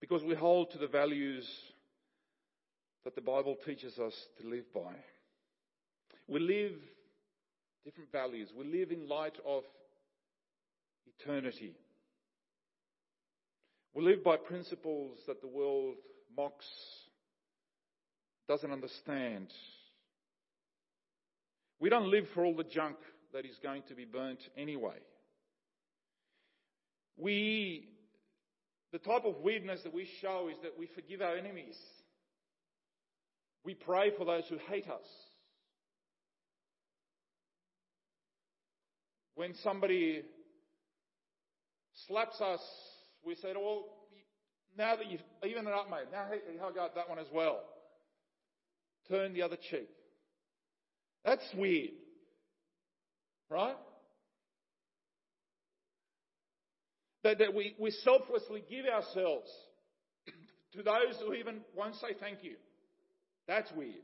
Because 0.00 0.24
we 0.24 0.34
hold 0.34 0.72
to 0.72 0.78
the 0.78 0.88
values 0.88 1.48
that 3.04 3.14
the 3.14 3.20
Bible 3.20 3.56
teaches 3.64 3.96
us 4.00 4.14
to 4.40 4.48
live 4.48 4.72
by. 4.74 4.94
We 6.26 6.40
live 6.40 6.72
different 7.86 8.10
values. 8.10 8.48
We 8.54 8.64
live 8.64 8.90
in 8.90 9.08
light 9.08 9.36
of 9.46 9.62
eternity. 11.20 11.76
We 13.94 14.02
live 14.02 14.24
by 14.24 14.38
principles 14.38 15.16
that 15.28 15.40
the 15.40 15.46
world 15.46 15.94
mocks, 16.36 16.66
doesn't 18.48 18.72
understand. 18.72 19.52
We 21.78 21.88
don't 21.88 22.10
live 22.10 22.26
for 22.34 22.44
all 22.44 22.56
the 22.56 22.64
junk 22.64 22.96
that 23.32 23.46
is 23.46 23.56
going 23.62 23.84
to 23.88 23.94
be 23.94 24.04
burnt 24.04 24.40
anyway. 24.56 24.98
We, 27.16 27.88
the 28.92 28.98
type 28.98 29.24
of 29.24 29.36
weirdness 29.42 29.82
that 29.84 29.94
we 29.94 30.08
show 30.20 30.48
is 30.50 30.56
that 30.64 30.76
we 30.76 30.88
forgive 30.92 31.22
our 31.22 31.36
enemies. 31.36 31.76
We 33.64 33.74
pray 33.74 34.10
for 34.18 34.24
those 34.24 34.44
who 34.48 34.58
hate 34.68 34.88
us. 34.88 35.06
When 39.36 39.54
somebody 39.62 40.22
slaps 42.08 42.40
us, 42.40 42.60
we 43.22 43.34
say, 43.36 43.52
well, 43.54 43.84
now 44.76 44.96
that 44.96 45.10
you've 45.10 45.20
evened 45.46 45.68
it 45.68 45.74
up, 45.74 45.90
mate, 45.90 46.06
now 46.10 46.26
I 46.26 46.72
got 46.72 46.94
that 46.94 47.08
one 47.08 47.18
as 47.18 47.26
well. 47.32 47.60
Turn 49.10 49.34
the 49.34 49.42
other 49.42 49.56
cheek. 49.70 49.88
That's 51.22 51.44
weird. 51.54 51.90
Right? 53.50 53.76
That, 57.22 57.38
that 57.38 57.54
we, 57.54 57.74
we 57.78 57.90
selflessly 57.90 58.64
give 58.70 58.86
ourselves 58.86 59.50
to 60.72 60.82
those 60.82 61.20
who 61.20 61.34
even 61.34 61.60
won't 61.76 61.96
say 61.96 62.08
thank 62.18 62.42
you. 62.42 62.54
That's 63.46 63.70
weird. 63.72 64.02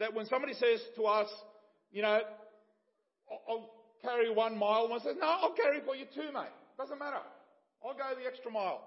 That 0.00 0.14
when 0.14 0.26
somebody 0.26 0.54
says 0.54 0.80
to 0.96 1.04
us, 1.04 1.28
you 1.92 2.02
know, 2.02 2.20
I'll 3.48 3.70
carry 4.02 4.32
one 4.34 4.58
mile, 4.58 4.88
one 4.88 5.00
says, 5.00 5.16
no, 5.20 5.26
I'll 5.26 5.52
carry 5.52 5.80
for 5.84 5.94
you 5.94 6.06
two, 6.14 6.32
mate. 6.32 6.48
Doesn't 6.78 6.98
matter. 6.98 7.20
I'll 7.84 7.92
go 7.92 8.18
the 8.18 8.26
extra 8.26 8.50
mile. 8.50 8.82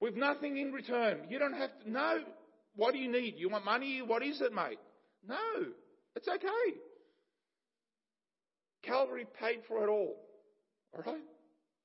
With 0.00 0.16
nothing 0.16 0.56
in 0.58 0.72
return. 0.72 1.26
You 1.28 1.38
don't 1.38 1.54
have 1.54 1.70
to, 1.82 1.90
no. 1.90 2.18
What 2.76 2.92
do 2.92 2.98
you 2.98 3.10
need? 3.10 3.34
You 3.36 3.50
want 3.50 3.64
money? 3.64 4.00
What 4.00 4.22
is 4.22 4.40
it, 4.40 4.52
mate? 4.52 4.78
No. 5.28 5.36
It's 6.16 6.28
okay. 6.28 6.78
Calvary 8.82 9.26
paid 9.40 9.60
for 9.66 9.84
it 9.84 9.88
all. 9.88 10.16
All 10.94 11.02
right? 11.04 11.22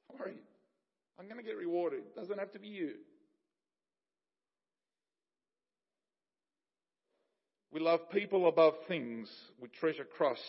Don't 0.09 0.19
worry. 0.19 0.37
I'm 1.19 1.25
going 1.25 1.37
to 1.37 1.43
get 1.43 1.57
rewarded. 1.57 1.99
It 1.99 2.15
doesn't 2.15 2.37
have 2.37 2.51
to 2.53 2.59
be 2.59 2.67
you. 2.67 2.93
We 7.77 7.83
love 7.83 8.09
people 8.09 8.47
above 8.47 8.73
things. 8.87 9.29
We 9.61 9.67
treasure 9.67 10.03
Christ 10.03 10.41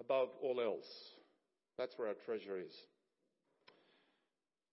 above 0.00 0.28
all 0.42 0.62
else. 0.62 0.86
That's 1.76 1.92
where 1.98 2.08
our 2.08 2.14
treasure 2.24 2.56
is. 2.56 2.72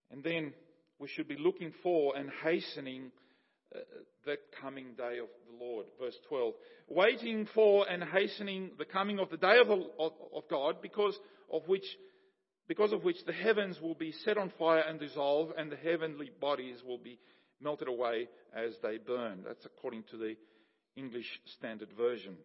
And 0.09 0.23
then 0.23 0.53
we 0.99 1.09
should 1.09 1.27
be 1.27 1.35
looking 1.37 1.73
for 1.83 2.15
and 2.15 2.29
hastening 2.45 3.11
uh, 3.75 3.79
the 4.25 4.37
coming 4.61 4.93
day 4.97 5.17
of 5.17 5.27
the 5.49 5.61
Lord. 5.61 5.87
Verse 6.01 6.15
12. 6.29 6.53
Waiting 6.87 7.45
for 7.53 7.85
and 7.89 8.05
hastening 8.05 8.71
the 8.77 8.85
coming 8.85 9.19
of 9.19 9.29
the 9.29 9.35
day 9.35 9.57
of, 9.59 9.69
of, 9.69 10.13
of 10.33 10.43
God 10.49 10.81
because 10.81 11.19
of 11.51 11.63
which 11.67 11.83
because 12.69 12.93
of 12.93 13.03
which 13.03 13.17
the 13.25 13.33
heavens 13.33 13.81
will 13.81 13.95
be 13.95 14.13
set 14.23 14.37
on 14.37 14.53
fire 14.57 14.85
and 14.87 14.97
dissolve 14.97 15.49
and 15.57 15.69
the 15.69 15.75
heavenly 15.75 16.31
bodies 16.39 16.77
will 16.87 16.99
be 16.99 17.19
melted 17.61 17.89
away 17.89 18.29
as 18.55 18.75
they 18.81 18.95
burn. 18.95 19.43
That's 19.45 19.65
according 19.65 20.05
to 20.11 20.17
the 20.17 20.35
English 20.99 21.39
Standard 21.57 21.89
Version. 21.97 22.35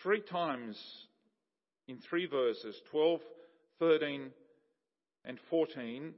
Three 0.00 0.22
times 0.22 0.80
in 1.88 1.98
three 2.08 2.26
verses, 2.26 2.80
12, 2.92 3.20
13, 3.80 4.30
and 5.24 5.38
14, 5.50 6.14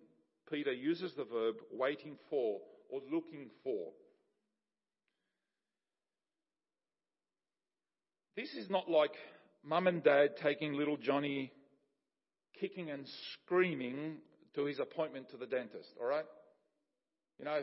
Peter 0.51 0.73
uses 0.73 1.15
the 1.15 1.25
verb 1.25 1.57
waiting 1.73 2.17
for 2.29 2.61
or 2.91 3.01
looking 3.11 3.49
for. 3.65 3.89
This 8.37 8.53
is 8.53 8.69
not 8.69 8.91
like 8.91 9.15
mum 9.65 9.87
and 9.87 10.05
dad 10.05 10.37
taking 10.43 10.75
little 10.75 10.99
Johnny 10.99 11.53
kicking 12.61 12.91
and 12.91 13.07
screaming 13.33 14.19
to 14.55 14.67
his 14.67 14.79
appointment 14.79 15.31
to 15.31 15.39
the 15.39 15.47
dentist, 15.47 15.89
all 15.99 16.07
right? 16.07 16.27
You 17.39 17.47
know, 17.47 17.61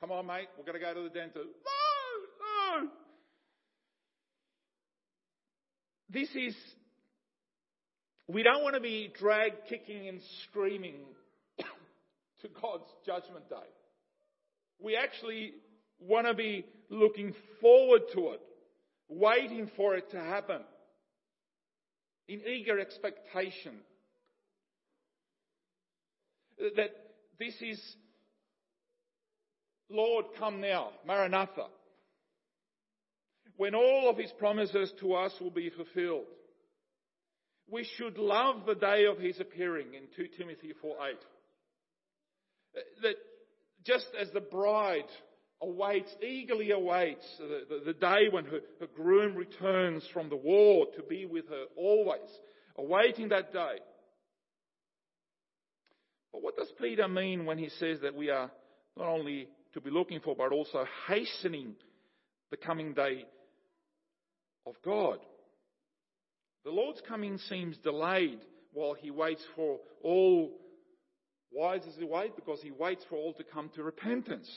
come 0.00 0.10
on, 0.10 0.26
mate, 0.26 0.48
we're 0.58 0.64
going 0.64 0.78
to 0.78 0.84
go 0.84 0.92
to 0.92 1.08
the 1.08 1.14
dentist. 1.14 1.48
This 6.12 6.28
is, 6.34 6.54
we 8.28 8.42
don't 8.42 8.62
want 8.62 8.74
to 8.74 8.80
be 8.80 9.10
dragged 9.18 9.66
kicking 9.68 10.08
and 10.08 10.20
screaming 10.42 11.00
to 11.58 12.48
God's 12.60 12.84
judgment 13.06 13.48
day. 13.48 13.56
We 14.78 14.94
actually 14.96 15.54
want 15.98 16.26
to 16.26 16.34
be 16.34 16.66
looking 16.90 17.34
forward 17.62 18.02
to 18.14 18.32
it, 18.32 18.40
waiting 19.08 19.70
for 19.74 19.94
it 19.94 20.10
to 20.10 20.18
happen, 20.18 20.60
in 22.28 22.42
eager 22.46 22.78
expectation. 22.78 23.76
That 26.58 26.90
this 27.38 27.54
is, 27.62 27.80
Lord, 29.88 30.26
come 30.38 30.60
now, 30.60 30.90
Maranatha, 31.06 31.66
when 33.56 33.74
all 33.74 34.08
of 34.10 34.16
his 34.18 34.32
promises 34.38 34.92
to 35.00 35.14
us 35.14 35.32
will 35.40 35.50
be 35.50 35.70
fulfilled. 35.70 36.26
We 37.70 37.86
should 37.96 38.18
love 38.18 38.66
the 38.66 38.74
day 38.74 39.06
of 39.06 39.18
his 39.18 39.40
appearing 39.40 39.94
in 39.94 40.02
2 40.16 40.28
Timothy 40.36 40.72
4 40.80 40.96
8. 41.10 41.16
That 43.02 43.14
just 43.84 44.06
as 44.20 44.30
the 44.30 44.40
bride 44.40 45.08
awaits, 45.60 46.10
eagerly 46.22 46.70
awaits 46.70 47.24
the, 47.38 47.62
the, 47.68 47.84
the 47.86 47.92
day 47.92 48.28
when 48.30 48.44
her, 48.46 48.60
her 48.80 48.88
groom 48.94 49.34
returns 49.36 50.04
from 50.12 50.28
the 50.28 50.36
war 50.36 50.86
to 50.96 51.02
be 51.02 51.24
with 51.24 51.48
her 51.48 51.64
always, 51.76 52.20
awaiting 52.76 53.28
that 53.28 53.52
day. 53.52 53.76
But 56.32 56.42
what 56.42 56.56
does 56.56 56.72
Peter 56.80 57.06
mean 57.08 57.44
when 57.44 57.58
he 57.58 57.68
says 57.78 58.00
that 58.02 58.14
we 58.14 58.30
are 58.30 58.50
not 58.96 59.08
only 59.08 59.48
to 59.74 59.80
be 59.80 59.90
looking 59.90 60.20
for, 60.20 60.34
but 60.34 60.52
also 60.52 60.84
hastening 61.06 61.74
the 62.50 62.56
coming 62.56 62.92
day 62.92 63.24
of 64.66 64.74
God? 64.84 65.18
The 66.64 66.70
Lord's 66.70 67.02
coming 67.06 67.38
seems 67.48 67.76
delayed 67.78 68.40
while 68.72 68.94
he 68.94 69.10
waits 69.10 69.42
for 69.56 69.78
all. 70.02 70.52
Why 71.50 71.78
does 71.78 71.94
he 71.98 72.04
wait? 72.04 72.36
Because 72.36 72.60
he 72.62 72.70
waits 72.70 73.04
for 73.08 73.16
all 73.16 73.34
to 73.34 73.44
come 73.44 73.70
to 73.74 73.82
repentance. 73.82 74.48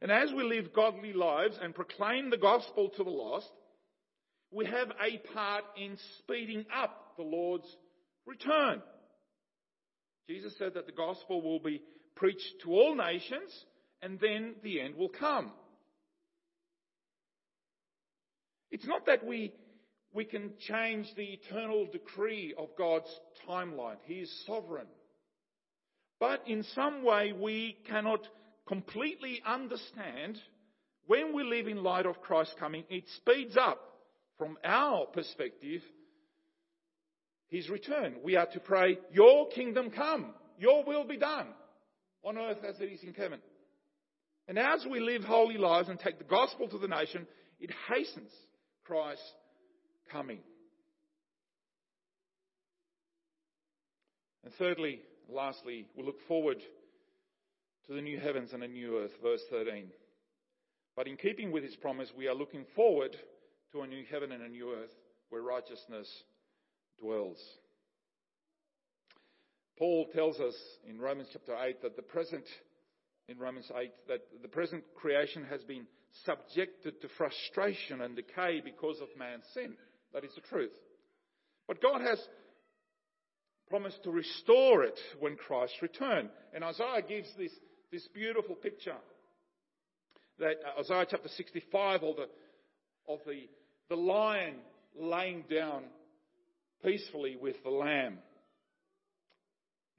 And 0.00 0.10
as 0.10 0.32
we 0.32 0.44
live 0.44 0.72
godly 0.72 1.12
lives 1.12 1.58
and 1.60 1.74
proclaim 1.74 2.30
the 2.30 2.36
gospel 2.36 2.88
to 2.90 3.04
the 3.04 3.10
lost, 3.10 3.50
we 4.50 4.66
have 4.66 4.88
a 4.90 5.18
part 5.32 5.64
in 5.76 5.96
speeding 6.18 6.64
up 6.74 7.14
the 7.16 7.24
Lord's 7.24 7.66
return. 8.26 8.82
Jesus 10.28 10.56
said 10.58 10.74
that 10.74 10.86
the 10.86 10.92
gospel 10.92 11.42
will 11.42 11.58
be 11.58 11.82
preached 12.14 12.62
to 12.62 12.70
all 12.70 12.94
nations 12.94 13.50
and 14.00 14.18
then 14.20 14.54
the 14.62 14.80
end 14.80 14.94
will 14.96 15.08
come. 15.08 15.52
It's 18.74 18.88
not 18.88 19.06
that 19.06 19.24
we, 19.24 19.52
we 20.12 20.24
can 20.24 20.50
change 20.66 21.06
the 21.14 21.22
eternal 21.22 21.86
decree 21.86 22.54
of 22.58 22.70
God's 22.76 23.06
timeline. 23.48 23.98
He 24.02 24.14
is 24.14 24.44
sovereign. 24.48 24.88
But 26.18 26.42
in 26.48 26.64
some 26.74 27.04
way 27.04 27.32
we 27.32 27.76
cannot 27.88 28.26
completely 28.66 29.40
understand 29.46 30.40
when 31.06 31.36
we 31.36 31.44
live 31.44 31.68
in 31.68 31.84
light 31.84 32.04
of 32.04 32.20
Christ's 32.20 32.56
coming, 32.58 32.82
it 32.90 33.04
speeds 33.18 33.56
up 33.56 33.80
from 34.38 34.58
our 34.64 35.06
perspective 35.06 35.80
his 37.46 37.68
return. 37.68 38.16
We 38.24 38.34
are 38.34 38.46
to 38.54 38.58
pray, 38.58 38.98
Your 39.12 39.50
kingdom 39.50 39.92
come, 39.92 40.34
Your 40.58 40.82
will 40.82 41.04
be 41.04 41.16
done 41.16 41.46
on 42.24 42.36
earth 42.38 42.64
as 42.68 42.80
it 42.80 42.86
is 42.86 43.04
in 43.04 43.14
heaven. 43.14 43.38
And 44.48 44.58
as 44.58 44.84
we 44.90 44.98
live 44.98 45.22
holy 45.22 45.58
lives 45.58 45.88
and 45.88 45.96
take 46.00 46.18
the 46.18 46.24
gospel 46.24 46.66
to 46.70 46.78
the 46.78 46.88
nation, 46.88 47.28
it 47.60 47.70
hastens 47.88 48.32
Christ's 48.84 49.32
coming. 50.10 50.40
And 54.44 54.52
thirdly, 54.54 55.00
lastly, 55.28 55.86
we 55.96 56.04
look 56.04 56.20
forward 56.28 56.58
to 57.86 57.94
the 57.94 58.02
new 58.02 58.18
heavens 58.18 58.52
and 58.52 58.62
a 58.62 58.68
new 58.68 58.98
earth, 58.98 59.12
verse 59.22 59.40
13. 59.50 59.86
But 60.96 61.08
in 61.08 61.16
keeping 61.16 61.50
with 61.50 61.64
his 61.64 61.76
promise, 61.76 62.10
we 62.16 62.28
are 62.28 62.34
looking 62.34 62.64
forward 62.76 63.16
to 63.72 63.80
a 63.80 63.86
new 63.86 64.04
heaven 64.10 64.32
and 64.32 64.42
a 64.42 64.48
new 64.48 64.72
earth 64.72 64.94
where 65.30 65.42
righteousness 65.42 66.08
dwells. 67.00 67.38
Paul 69.78 70.06
tells 70.14 70.38
us 70.38 70.54
in 70.88 71.00
Romans 71.00 71.28
chapter 71.32 71.56
8 71.60 71.82
that 71.82 71.96
the 71.96 72.02
present, 72.02 72.44
in 73.28 73.38
Romans 73.38 73.70
8, 73.76 73.90
that 74.08 74.20
the 74.42 74.48
present 74.48 74.84
creation 74.94 75.44
has 75.50 75.64
been 75.64 75.86
subjected 76.24 77.00
to 77.00 77.08
frustration 77.16 78.00
and 78.00 78.16
decay 78.16 78.62
because 78.64 79.00
of 79.00 79.08
man's 79.18 79.44
sin. 79.52 79.74
That 80.12 80.24
is 80.24 80.34
the 80.34 80.40
truth. 80.42 80.72
But 81.66 81.82
God 81.82 82.00
has 82.00 82.20
promised 83.68 84.02
to 84.04 84.10
restore 84.10 84.84
it 84.84 84.98
when 85.18 85.36
Christ 85.36 85.74
returns. 85.82 86.30
And 86.52 86.62
Isaiah 86.62 87.02
gives 87.06 87.28
this 87.36 87.52
this 87.94 88.08
beautiful 88.12 88.56
picture 88.56 88.96
that 90.40 90.56
uh, 90.66 90.80
Isaiah 90.80 91.06
chapter 91.08 91.28
65 91.28 92.02
of 92.02 92.16
the, 92.16 92.28
of 93.08 93.20
the, 93.24 93.48
the 93.88 93.94
lion 93.94 94.56
laying 94.98 95.44
down 95.48 95.84
peacefully 96.84 97.36
with 97.40 97.54
the 97.62 97.70
lamb. 97.70 98.18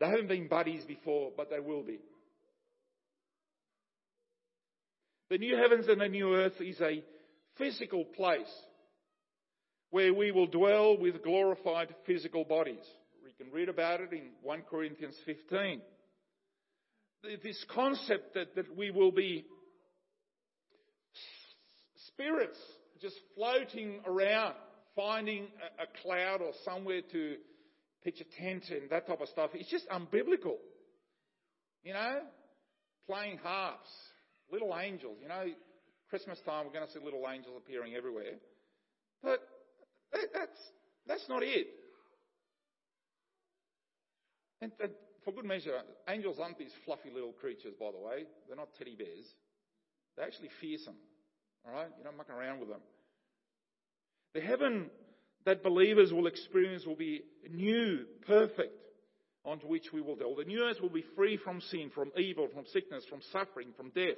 They 0.01 0.07
haven't 0.07 0.27
been 0.27 0.49
buddies 0.49 0.83
before, 0.83 1.31
but 1.37 1.49
they 1.49 1.61
will 1.61 1.83
be. 1.83 1.99
The 5.29 5.37
new 5.37 5.55
heavens 5.55 5.87
and 5.87 6.01
the 6.01 6.07
new 6.07 6.35
earth 6.35 6.59
is 6.59 6.79
a 6.81 7.03
physical 7.57 8.05
place 8.05 8.51
where 9.89 10.13
we 10.13 10.31
will 10.31 10.47
dwell 10.47 10.97
with 10.97 11.23
glorified 11.23 11.93
physical 12.05 12.43
bodies. 12.43 12.85
We 13.23 13.31
can 13.33 13.51
read 13.53 13.69
about 13.69 14.01
it 14.01 14.11
in 14.11 14.29
1 14.43 14.63
Corinthians 14.69 15.15
15 15.25 15.81
this 17.43 17.63
concept 17.73 18.33
that, 18.35 18.55
that 18.55 18.77
we 18.77 18.91
will 18.91 19.11
be 19.11 19.45
spirits 22.07 22.59
just 23.01 23.15
floating 23.35 23.99
around, 24.05 24.55
finding 24.95 25.47
a, 25.79 25.83
a 25.83 26.01
cloud 26.01 26.41
or 26.41 26.51
somewhere 26.63 27.01
to 27.11 27.35
pitch 28.03 28.21
a 28.21 28.41
tent 28.41 28.65
and 28.69 28.89
that 28.89 29.07
type 29.07 29.21
of 29.21 29.27
stuff. 29.29 29.51
It's 29.53 29.69
just 29.69 29.87
unbiblical. 29.89 30.57
You 31.83 31.93
know, 31.93 32.19
playing 33.07 33.37
harps, 33.37 33.89
little 34.51 34.75
angels. 34.77 35.17
You 35.21 35.27
know, 35.27 35.45
Christmas 36.09 36.39
time 36.45 36.65
we're 36.65 36.73
going 36.73 36.85
to 36.85 36.91
see 36.91 36.99
little 37.03 37.23
angels 37.29 37.55
appearing 37.57 37.95
everywhere. 37.95 38.39
But 39.23 39.39
that, 40.11 40.33
that's 40.33 40.59
that's 41.07 41.29
not 41.29 41.43
it. 41.43 41.67
And, 44.61 44.71
and 44.81 44.91
for 45.23 45.31
good 45.31 45.45
measure, 45.45 45.77
angels 46.07 46.37
aren't 46.41 46.57
these 46.57 46.73
fluffy 46.85 47.09
little 47.13 47.33
creatures, 47.33 47.73
by 47.79 47.91
the 47.91 47.97
way. 47.97 48.25
They're 48.47 48.55
not 48.55 48.69
teddy 48.77 48.95
bears. 48.95 49.25
They're 50.15 50.25
actually 50.25 50.49
fearsome. 50.61 50.95
All 51.65 51.73
right? 51.73 51.89
You 51.97 52.03
don't 52.03 52.17
muck 52.17 52.29
around 52.29 52.59
with 52.59 52.69
them. 52.69 52.81
The 54.33 54.41
heaven 54.41 54.89
that 55.45 55.63
believers 55.63 56.11
will 56.11 56.27
experience 56.27 56.85
will 56.85 56.95
be 56.95 57.21
new, 57.51 58.05
perfect, 58.27 58.73
onto 59.43 59.67
which 59.67 59.93
we 59.93 60.01
will 60.01 60.15
dwell. 60.15 60.35
The 60.35 60.43
new 60.43 60.63
earth 60.63 60.81
will 60.81 60.89
be 60.89 61.05
free 61.15 61.37
from 61.37 61.61
sin, 61.61 61.91
from 61.93 62.11
evil, 62.17 62.47
from 62.53 62.65
sickness, 62.67 63.03
from 63.09 63.21
suffering, 63.31 63.69
from 63.77 63.89
death. 63.89 64.17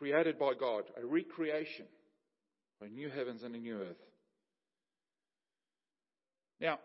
Created 0.00 0.38
by 0.38 0.52
God, 0.58 0.84
a 0.96 1.04
recreation, 1.04 1.84
a 2.80 2.88
new 2.88 3.10
heavens 3.10 3.42
and 3.42 3.54
a 3.54 3.58
new 3.58 3.82
earth. 3.82 4.00
Now, 6.58 6.78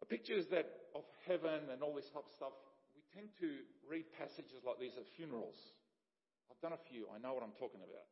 the 0.00 0.06
pictures 0.06 0.44
that 0.50 0.66
of 0.92 1.04
heaven 1.28 1.70
and 1.72 1.84
all 1.84 1.94
this 1.94 2.10
type 2.12 2.26
of 2.26 2.34
stuff, 2.34 2.50
we 2.96 3.02
tend 3.14 3.28
to 3.38 3.62
read 3.88 4.06
passages 4.18 4.66
like 4.66 4.80
these 4.80 4.98
at 4.98 5.06
funerals. 5.14 5.54
I've 6.50 6.60
done 6.60 6.72
a 6.72 6.90
few. 6.90 7.06
I 7.14 7.22
know 7.22 7.34
what 7.34 7.44
I'm 7.44 7.54
talking 7.60 7.86
about. 7.86 8.10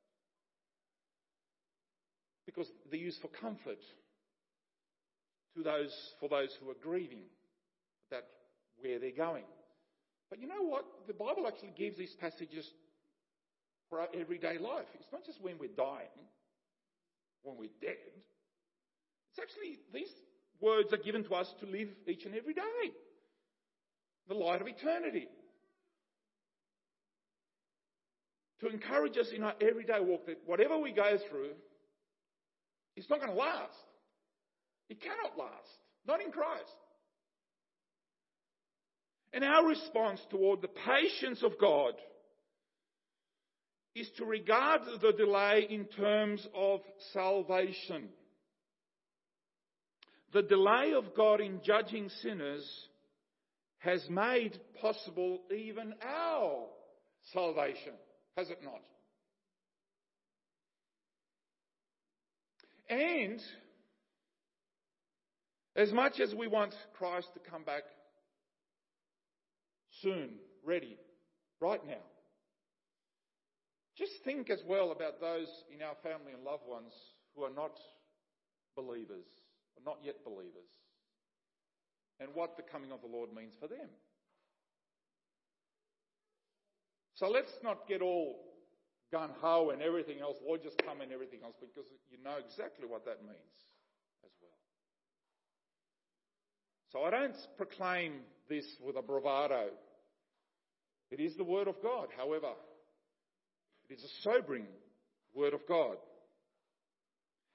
Because 2.47 2.71
they're 2.89 3.01
used 3.01 3.21
for 3.21 3.35
comfort 3.35 3.83
to 5.57 5.63
those, 5.65 5.91
for 6.21 6.29
those 6.29 6.57
who 6.63 6.71
are 6.71 6.79
grieving 6.81 7.27
that 8.13 8.23
where 8.79 9.01
they're 9.01 9.11
going. 9.11 9.43
But 10.31 10.41
you 10.41 10.47
know 10.47 10.63
what? 10.63 10.85
The 11.07 11.13
Bible 11.13 11.47
actually 11.47 11.73
gives 11.77 11.99
these 11.99 12.15
passages 12.21 12.69
for 13.89 14.01
our 14.01 14.09
everyday 14.19 14.59
life. 14.59 14.87
It's 14.95 15.13
not 15.13 15.25
just 15.25 15.41
when 15.43 15.59
we're 15.59 15.77
dying, 15.77 16.09
when 17.43 17.57
we're 17.57 17.71
dead. 17.81 18.13
It's 19.31 19.39
actually, 19.41 19.79
these 19.93 20.11
words 20.61 20.93
are 20.93 20.99
given 20.99 21.25
to 21.25 21.35
us 21.35 21.53
to 21.61 21.67
live 21.67 21.89
each 22.07 22.25
and 22.25 22.35
every 22.35 22.55
day. 22.55 22.63
The 24.29 24.35
light 24.35 24.61
of 24.61 24.69
eternity. 24.69 25.29
To 28.61 28.69
encourage 28.69 29.19
us 29.19 29.27
in 29.35 29.43
our 29.43 29.55
everyday 29.61 30.01
walk 30.01 30.27
that 30.27 30.41
whatever 30.47 30.79
we 30.79 30.93
go 30.93 31.19
through, 31.29 31.51
it's 32.97 33.11
not 33.11 33.21
going 33.21 33.33
to 33.33 33.39
last. 33.39 33.75
It 34.89 35.01
cannot 35.01 35.37
last. 35.37 35.69
Not 36.07 36.23
in 36.23 36.31
Christ. 36.31 36.77
And 39.35 39.43
our 39.43 39.67
response 39.67 40.21
toward 40.31 40.63
the 40.63 40.69
patience 40.69 41.43
of 41.43 41.59
God 41.61 41.95
is 43.97 44.09
to 44.17 44.25
regard 44.25 44.83
the 45.03 45.13
delay 45.13 45.67
in 45.69 45.87
terms 45.87 46.47
of 46.55 46.81
salvation. 47.13 48.09
The 50.33 50.43
delay 50.43 50.93
of 50.97 51.17
God 51.17 51.41
in 51.41 51.61
judging 51.65 52.09
sinners 52.23 52.65
has 53.79 54.09
made 54.09 54.57
possible 54.81 55.41
even 55.53 55.95
our 56.01 56.67
salvation, 57.33 57.93
has 58.37 58.49
it 58.51 58.61
not? 58.63 58.83
And 62.89 63.41
as 65.75 65.93
much 65.93 66.21
as 66.21 66.33
we 66.33 66.47
want 66.47 66.75
Christ 66.97 67.29
to 67.35 67.51
come 67.51 67.65
back 67.65 67.83
soon, 70.05 70.31
ready, 70.65 70.97
right 71.61 71.85
now, 71.85 72.05
just 73.99 74.13
think 74.25 74.51
as 74.51 74.61
well 74.69 74.93
about 74.93 75.21
those 75.21 75.49
in 75.75 75.83
our 75.83 75.97
family 76.03 76.33
and 76.33 76.45
loved 76.45 76.69
ones 76.69 76.93
who 77.35 77.43
are 77.43 77.55
not 77.55 77.79
believers, 78.77 79.27
or 79.77 79.83
not 79.85 79.99
yet 80.05 80.17
believers, 80.25 80.71
and 82.21 82.29
what 82.35 82.57
the 82.57 82.63
coming 82.63 82.93
of 82.93 83.01
the 83.01 83.09
Lord 83.09 83.31
means 83.35 83.55
for 83.59 83.67
them. 83.67 83.89
So 87.15 87.29
let's 87.29 87.53
not 87.63 87.89
get 87.89 88.03
all 88.03 88.37
gun 89.13 89.31
ho 89.41 89.71
and 89.71 89.81
everything 89.81 90.21
else, 90.21 90.37
Lord, 90.45 90.63
just 90.63 90.77
come 90.85 91.01
and 91.01 91.13
everything 91.13 91.41
else, 91.45 91.55
because 91.61 91.89
you 92.11 92.19
know 92.23 92.37
exactly 92.45 92.87
what 92.87 93.05
that 93.05 93.23
means 93.23 93.57
as 94.25 94.33
well. 94.43 94.51
So 96.91 97.03
I 97.05 97.11
don't 97.11 97.37
proclaim 97.57 98.15
this 98.49 98.67
with 98.85 98.97
a 98.97 99.03
bravado. 99.03 99.71
It 101.15 101.21
is 101.21 101.37
the 101.37 101.45
Word 101.45 101.69
of 101.69 101.81
God, 101.81 102.09
however. 102.17 102.51
It 103.89 103.95
is 103.95 104.03
a 104.03 104.23
sobering 104.23 104.67
Word 105.33 105.55
of 105.55 105.61
God. 105.69 105.97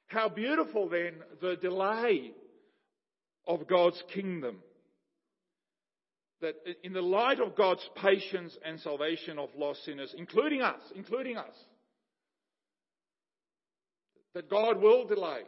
How 0.07 0.30
beautiful 0.30 0.88
then 0.88 1.16
the 1.41 1.57
delay 1.57 2.32
of 3.45 3.68
God's 3.68 4.01
kingdom. 4.14 4.60
That 6.39 6.55
in 6.84 6.93
the 6.93 7.01
light 7.01 7.41
of 7.41 7.57
God's 7.57 7.86
patience 7.97 8.57
and 8.64 8.80
salvation 8.80 9.38
of 9.38 9.49
lost 9.57 9.84
sinners, 9.84 10.16
including 10.18 10.62
us, 10.62 10.80
including 10.95 11.36
us, 11.36 11.53
that 14.36 14.49
God 14.49 14.82
will 14.82 15.05
delay 15.05 15.41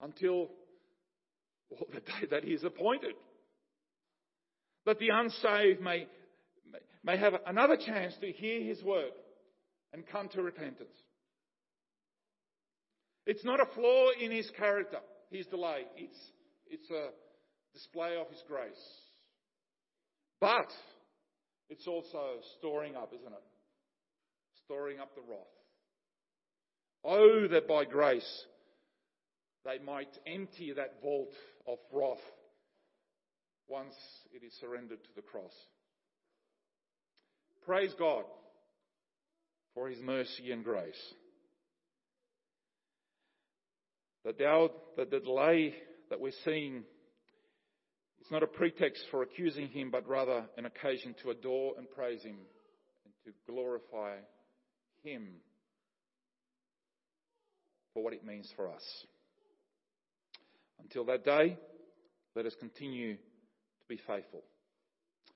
until 0.00 0.48
well, 1.68 1.86
the 1.92 2.00
day 2.00 2.28
that 2.30 2.44
He 2.44 2.54
is 2.54 2.64
appointed. 2.64 3.12
That 4.86 4.98
the 4.98 5.08
unsaved 5.08 5.80
may, 5.80 6.06
may 7.02 7.16
have 7.16 7.34
another 7.46 7.76
chance 7.76 8.14
to 8.20 8.30
hear 8.30 8.62
His 8.62 8.82
word 8.82 9.12
and 9.92 10.06
come 10.06 10.28
to 10.30 10.42
repentance. 10.42 10.96
It's 13.26 13.44
not 13.44 13.60
a 13.60 13.66
flaw 13.74 14.08
in 14.20 14.30
His 14.30 14.50
character, 14.58 14.98
His 15.30 15.46
delay. 15.46 15.84
It's, 15.96 16.18
it's 16.68 16.90
a 16.90 17.08
display 17.72 18.16
of 18.20 18.28
His 18.28 18.42
grace. 18.46 18.72
But 20.40 20.70
it's 21.70 21.86
also 21.86 22.40
storing 22.58 22.96
up, 22.96 23.12
isn't 23.14 23.32
it? 23.32 23.44
Storing 24.64 25.00
up 25.00 25.14
the 25.14 25.22
wrath. 25.22 25.38
Oh, 27.04 27.48
that 27.48 27.66
by 27.66 27.84
grace 27.84 28.44
they 29.64 29.78
might 29.78 30.08
empty 30.26 30.72
that 30.72 31.00
vault 31.02 31.32
of 31.66 31.78
wrath 31.92 32.18
once 33.68 33.94
it 34.32 34.44
is 34.44 34.52
surrendered 34.60 35.02
to 35.02 35.10
the 35.16 35.22
cross. 35.22 35.52
Praise 37.64 37.94
God 37.98 38.24
for 39.74 39.88
His 39.88 40.00
mercy 40.00 40.52
and 40.52 40.64
grace. 40.64 41.14
That 44.24 44.38
the, 44.38 44.68
the 45.10 45.20
delay 45.20 45.74
that 46.10 46.20
we're 46.20 46.32
seeing 46.44 46.84
is 48.20 48.30
not 48.30 48.42
a 48.42 48.46
pretext 48.46 49.04
for 49.10 49.22
accusing 49.22 49.68
Him, 49.68 49.90
but 49.90 50.08
rather 50.08 50.44
an 50.56 50.66
occasion 50.66 51.14
to 51.22 51.30
adore 51.30 51.74
and 51.76 51.90
praise 51.90 52.22
Him 52.22 52.36
and 53.04 53.14
to 53.24 53.32
glorify 53.50 54.16
Him 55.02 55.28
for 57.92 58.02
what 58.02 58.12
it 58.12 58.24
means 58.24 58.50
for 58.56 58.68
us. 58.68 58.82
Until 60.82 61.04
that 61.06 61.24
day, 61.24 61.56
let 62.34 62.46
us 62.46 62.54
continue 62.58 63.16
to 63.88 63.96
be 63.96 64.00
faithful. 64.06 64.42